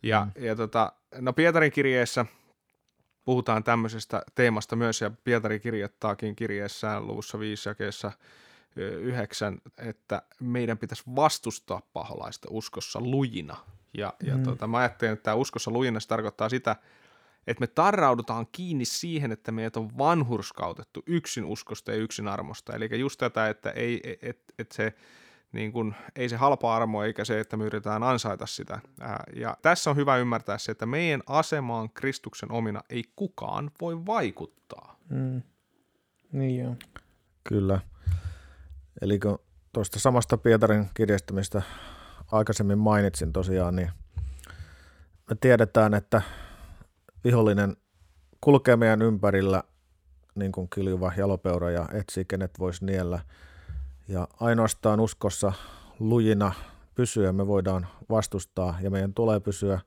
Ja, 0.04 0.26
mm. 0.36 0.44
ja 0.44 0.56
tota, 0.56 0.92
no 1.18 1.32
Pietarin 1.32 1.72
kirjeessä 1.72 2.26
puhutaan 3.24 3.64
tämmöisestä 3.64 4.22
teemasta 4.34 4.76
myös, 4.76 5.00
ja 5.00 5.10
Pietari 5.24 5.60
kirjoittaakin 5.60 6.36
kirjeessään 6.36 7.06
luvussa 7.06 7.38
5 7.38 7.68
jakeessa 7.68 8.12
9, 8.76 9.58
että 9.78 10.22
meidän 10.40 10.78
pitäisi 10.78 11.02
vastustaa 11.16 11.82
paholaista 11.92 12.48
uskossa 12.50 13.00
lujina. 13.00 13.56
Ja, 13.94 14.14
mm. 14.22 14.28
ja 14.28 14.38
tota, 14.38 14.66
mä 14.66 14.78
ajattelen, 14.78 15.12
että 15.12 15.22
tämä 15.22 15.34
uskossa 15.34 15.70
lujina 15.70 16.00
se 16.00 16.08
tarkoittaa 16.08 16.48
sitä, 16.48 16.76
että 17.46 17.60
me 17.60 17.66
tarraudutaan 17.66 18.46
kiinni 18.52 18.84
siihen, 18.84 19.32
että 19.32 19.52
meidät 19.52 19.76
on 19.76 19.98
vanhurskautettu 19.98 21.02
yksin 21.06 21.44
uskosta 21.44 21.92
ja 21.92 21.98
yksin 21.98 22.28
armosta. 22.28 22.72
Eli 22.74 23.00
just 23.00 23.18
tätä, 23.18 23.48
että 23.48 23.70
ei, 23.70 24.00
et, 24.04 24.18
et, 24.24 24.38
et 24.58 24.72
se 24.72 24.94
niin 25.54 25.72
kuin, 25.72 25.94
ei 26.16 26.28
se 26.28 26.36
halpa 26.36 26.76
armo 26.76 27.02
eikä 27.04 27.24
se, 27.24 27.40
että 27.40 27.56
me 27.56 27.64
yritetään 27.64 28.02
ansaita 28.02 28.46
sitä. 28.46 28.80
Ja 29.36 29.56
tässä 29.62 29.90
on 29.90 29.96
hyvä 29.96 30.16
ymmärtää 30.16 30.58
se, 30.58 30.72
että 30.72 30.86
meidän 30.86 31.22
asemaan 31.26 31.90
Kristuksen 31.90 32.52
omina 32.52 32.80
ei 32.90 33.04
kukaan 33.16 33.70
voi 33.80 34.06
vaikuttaa. 34.06 34.96
Mm. 35.08 35.42
Niin 36.32 36.64
joo. 36.64 36.76
Kyllä. 37.48 37.80
Eli 39.02 39.18
kun 39.18 39.38
tuosta 39.72 39.98
samasta 39.98 40.38
Pietarin 40.38 40.90
kirjasta, 40.94 41.34
mistä 41.34 41.62
aikaisemmin 42.32 42.78
mainitsin 42.78 43.32
tosiaan, 43.32 43.76
niin 43.76 43.90
me 45.30 45.36
tiedetään, 45.40 45.94
että 45.94 46.22
vihollinen 47.24 47.76
kulkee 48.40 48.76
meidän 48.76 49.02
ympärillä 49.02 49.62
niin 50.34 50.52
kuin 50.52 50.68
kiljuva 50.74 51.12
jalopeura 51.16 51.70
ja 51.70 51.88
etsii, 51.92 52.24
kenet 52.24 52.58
voisi 52.58 52.84
niellä– 52.84 53.20
ja 54.08 54.28
ainoastaan 54.40 55.00
uskossa 55.00 55.52
lujina 55.98 56.52
pysyä 56.94 57.32
me 57.32 57.46
voidaan 57.46 57.86
vastustaa 58.10 58.78
ja 58.80 58.90
meidän 58.90 59.14
tulee 59.14 59.40
pysyä 59.40 59.80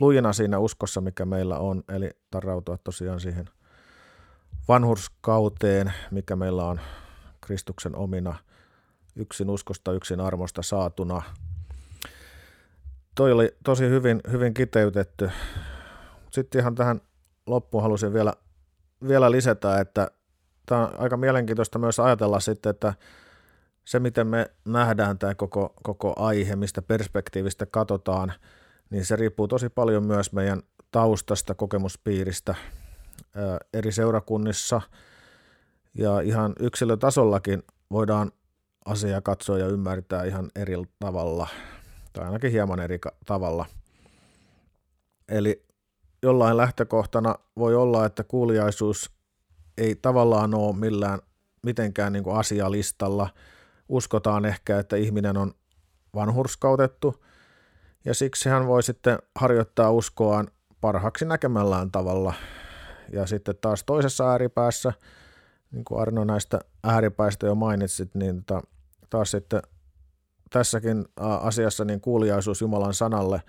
lujina 0.00 0.32
siinä 0.32 0.58
uskossa, 0.58 1.00
mikä 1.00 1.24
meillä 1.24 1.58
on, 1.58 1.82
eli 1.88 2.10
tarrautua 2.30 2.78
tosiaan 2.78 3.20
siihen 3.20 3.48
vanhurskauteen, 4.68 5.92
mikä 6.10 6.36
meillä 6.36 6.64
on 6.64 6.80
Kristuksen 7.40 7.96
omina, 7.96 8.36
yksin 9.16 9.50
uskosta, 9.50 9.92
yksin 9.92 10.20
armosta 10.20 10.62
saatuna. 10.62 11.22
Toi 13.14 13.32
oli 13.32 13.56
tosi 13.64 13.88
hyvin, 13.88 14.20
hyvin 14.32 14.54
kiteytetty. 14.54 15.30
Sitten 16.30 16.60
ihan 16.60 16.74
tähän 16.74 17.00
loppuun 17.46 17.82
halusin 17.82 18.12
vielä, 18.12 18.32
vielä 19.08 19.30
lisätä, 19.30 19.80
että 19.80 20.10
tämä 20.66 20.86
on 20.86 21.00
aika 21.00 21.16
mielenkiintoista 21.16 21.78
myös 21.78 22.00
ajatella 22.00 22.40
sitten, 22.40 22.70
että 22.70 22.94
se, 23.84 24.00
miten 24.00 24.26
me 24.26 24.50
nähdään 24.64 25.18
tämä 25.18 25.34
koko, 25.34 25.74
koko 25.82 26.12
aihe, 26.16 26.56
mistä 26.56 26.82
perspektiivistä 26.82 27.66
katsotaan, 27.66 28.32
niin 28.90 29.04
se 29.04 29.16
riippuu 29.16 29.48
tosi 29.48 29.68
paljon 29.68 30.04
myös 30.04 30.32
meidän 30.32 30.62
taustasta, 30.90 31.54
kokemuspiiristä 31.54 32.54
eri 33.72 33.92
seurakunnissa 33.92 34.80
ja 35.94 36.20
ihan 36.20 36.52
yksilötasollakin 36.60 37.62
voidaan 37.90 38.32
asiaa 38.84 39.20
katsoa 39.20 39.58
ja 39.58 39.66
ymmärtää 39.66 40.24
ihan 40.24 40.50
eri 40.56 40.74
tavalla, 40.98 41.48
tai 42.12 42.24
ainakin 42.24 42.52
hieman 42.52 42.80
eri 42.80 42.98
tavalla. 43.26 43.66
Eli 45.28 45.64
jollain 46.22 46.56
lähtökohtana 46.56 47.34
voi 47.56 47.74
olla, 47.74 48.06
että 48.06 48.24
kuuliaisuus 48.24 49.10
ei 49.78 49.94
tavallaan 49.94 50.54
ole 50.54 50.76
millään 50.76 51.18
mitenkään 51.62 52.12
niin 52.12 52.24
kuin 52.24 52.36
asialistalla– 52.36 53.28
uskotaan 53.88 54.44
ehkä, 54.44 54.78
että 54.78 54.96
ihminen 54.96 55.36
on 55.36 55.54
vanhurskautettu, 56.14 57.24
ja 58.04 58.14
siksi 58.14 58.48
hän 58.48 58.66
voi 58.66 58.82
sitten 58.82 59.18
harjoittaa 59.36 59.90
uskoaan 59.90 60.48
parhaaksi 60.80 61.24
näkemällään 61.24 61.90
tavalla. 61.90 62.34
Ja 63.12 63.26
sitten 63.26 63.54
taas 63.60 63.84
toisessa 63.84 64.30
ääripäässä, 64.30 64.92
niin 65.70 65.84
kuin 65.84 66.00
Arno 66.00 66.24
näistä 66.24 66.60
ääripäistä 66.82 67.46
jo 67.46 67.54
mainitsit, 67.54 68.14
niin 68.14 68.44
tota, 68.44 68.66
taas 69.10 69.30
sitten 69.30 69.62
tässäkin 70.50 71.04
asiassa 71.40 71.84
niin 71.84 72.00
kuuliaisuus 72.00 72.60
Jumalan 72.60 72.94
sanalle 72.94 73.42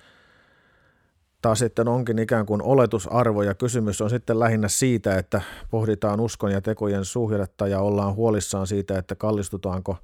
taas 1.46 1.60
sitten 1.60 1.88
onkin 1.88 2.20
ikään 2.20 2.46
kuin 2.46 2.62
oletusarvo 2.62 3.44
ja 3.44 3.54
kysymys 3.54 4.02
on 4.02 4.10
sitten 4.10 4.40
lähinnä 4.40 4.68
siitä, 4.68 5.18
että 5.18 5.42
pohditaan 5.70 6.20
uskon 6.20 6.52
ja 6.52 6.62
tekojen 6.62 7.06
suhdetta 7.06 7.68
ja 7.68 7.80
ollaan 7.80 8.16
huolissaan 8.16 8.68
siitä, 8.68 8.98
että 8.98 9.16
kallistutaanko 9.16 9.98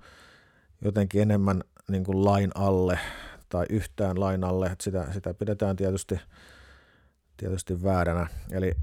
jotenkin 0.82 1.22
enemmän 1.22 1.64
niin 1.88 2.04
kuin 2.04 2.26
lain 2.26 2.52
alle 2.56 3.00
tai 3.50 3.66
yhtään 3.70 4.20
lain 4.20 4.44
alle, 4.44 4.76
sitä, 4.82 5.08
sitä 5.14 5.34
pidetään 5.34 5.76
tietysti, 5.76 6.20
tietysti 7.38 7.84
vääränä. 7.84 8.28
Eli 8.52 8.74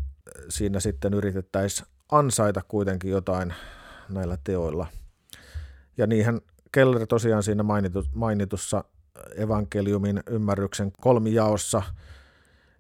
siinä 0.49 0.81
sitten 0.81 1.15
yritettäisiin 1.15 1.89
ansaita 2.13 2.63
kuitenkin 2.69 3.11
jotain 3.11 3.55
näillä 4.09 4.39
teoilla. 4.45 4.87
Ja 5.99 6.07
niinhän 6.07 6.41
Keller 6.73 7.07
tosiaan 7.07 7.43
siinä 7.43 7.65
mainitussa 8.15 8.85
evankeliumin 9.37 10.21
ymmärryksen 10.27 10.93
kolmijaossa, 11.01 11.83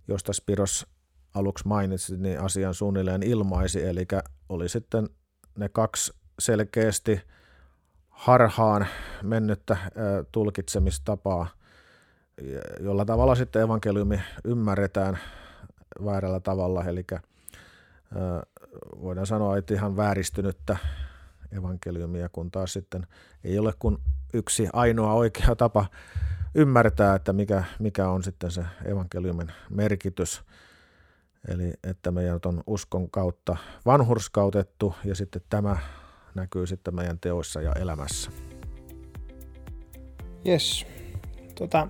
josta 0.08 0.32
Spiros 0.32 0.86
aluksi 1.34 1.68
mainitsi, 1.68 2.16
niin 2.16 2.40
asian 2.40 2.74
suunnilleen 2.74 3.22
ilmaisi, 3.22 3.84
eli 3.84 4.06
oli 4.48 4.68
sitten 4.68 5.08
ne 5.58 5.68
kaksi 5.68 6.12
selkeästi– 6.38 7.20
harhaan 8.18 8.86
mennyttä 9.22 9.76
tulkitsemistapaa, 10.32 11.46
jolla 12.80 13.04
tavalla 13.04 13.34
sitten 13.34 13.62
evankeliumi 13.62 14.20
ymmärretään 14.44 15.18
väärällä 16.04 16.40
tavalla, 16.40 16.84
eli 16.84 17.06
voidaan 19.00 19.26
sanoa, 19.26 19.56
että 19.56 19.74
ihan 19.74 19.96
vääristynyttä 19.96 20.76
evankeliumia, 21.52 22.28
kun 22.28 22.50
taas 22.50 22.72
sitten 22.72 23.06
ei 23.44 23.58
ole 23.58 23.72
kuin 23.78 23.98
yksi 24.34 24.68
ainoa 24.72 25.12
oikea 25.12 25.56
tapa 25.56 25.86
ymmärtää, 26.54 27.14
että 27.14 27.32
mikä, 27.32 27.64
mikä 27.78 28.08
on 28.08 28.22
sitten 28.22 28.50
se 28.50 28.64
evankeliumin 28.84 29.52
merkitys. 29.70 30.42
Eli 31.48 31.72
että 31.84 32.10
meidät 32.10 32.46
on 32.46 32.62
uskon 32.66 33.10
kautta 33.10 33.56
vanhurskautettu 33.86 34.94
ja 35.04 35.14
sitten 35.14 35.42
tämä 35.50 35.76
näkyy 36.34 36.66
sitten 36.66 36.94
meidän 36.94 37.18
teoissa 37.20 37.62
ja 37.62 37.72
elämässä. 37.72 38.30
Yes. 40.46 40.86
Tota, 41.54 41.88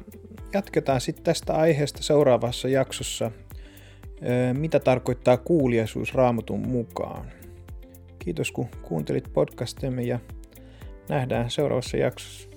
jatketaan 0.53 1.01
sitten 1.01 1.25
tästä 1.25 1.55
aiheesta 1.55 2.03
seuraavassa 2.03 2.69
jaksossa, 2.69 3.31
mitä 4.53 4.81
tarkoittaa 4.81 5.37
kuuliaisuus 5.37 6.15
raamatun 6.15 6.69
mukaan. 6.69 7.27
Kiitos 8.19 8.53
kun 8.53 8.69
kuuntelit 8.83 9.33
podcastimme 9.33 10.03
ja 10.03 10.19
nähdään 11.09 11.51
seuraavassa 11.51 11.97
jaksossa. 11.97 12.48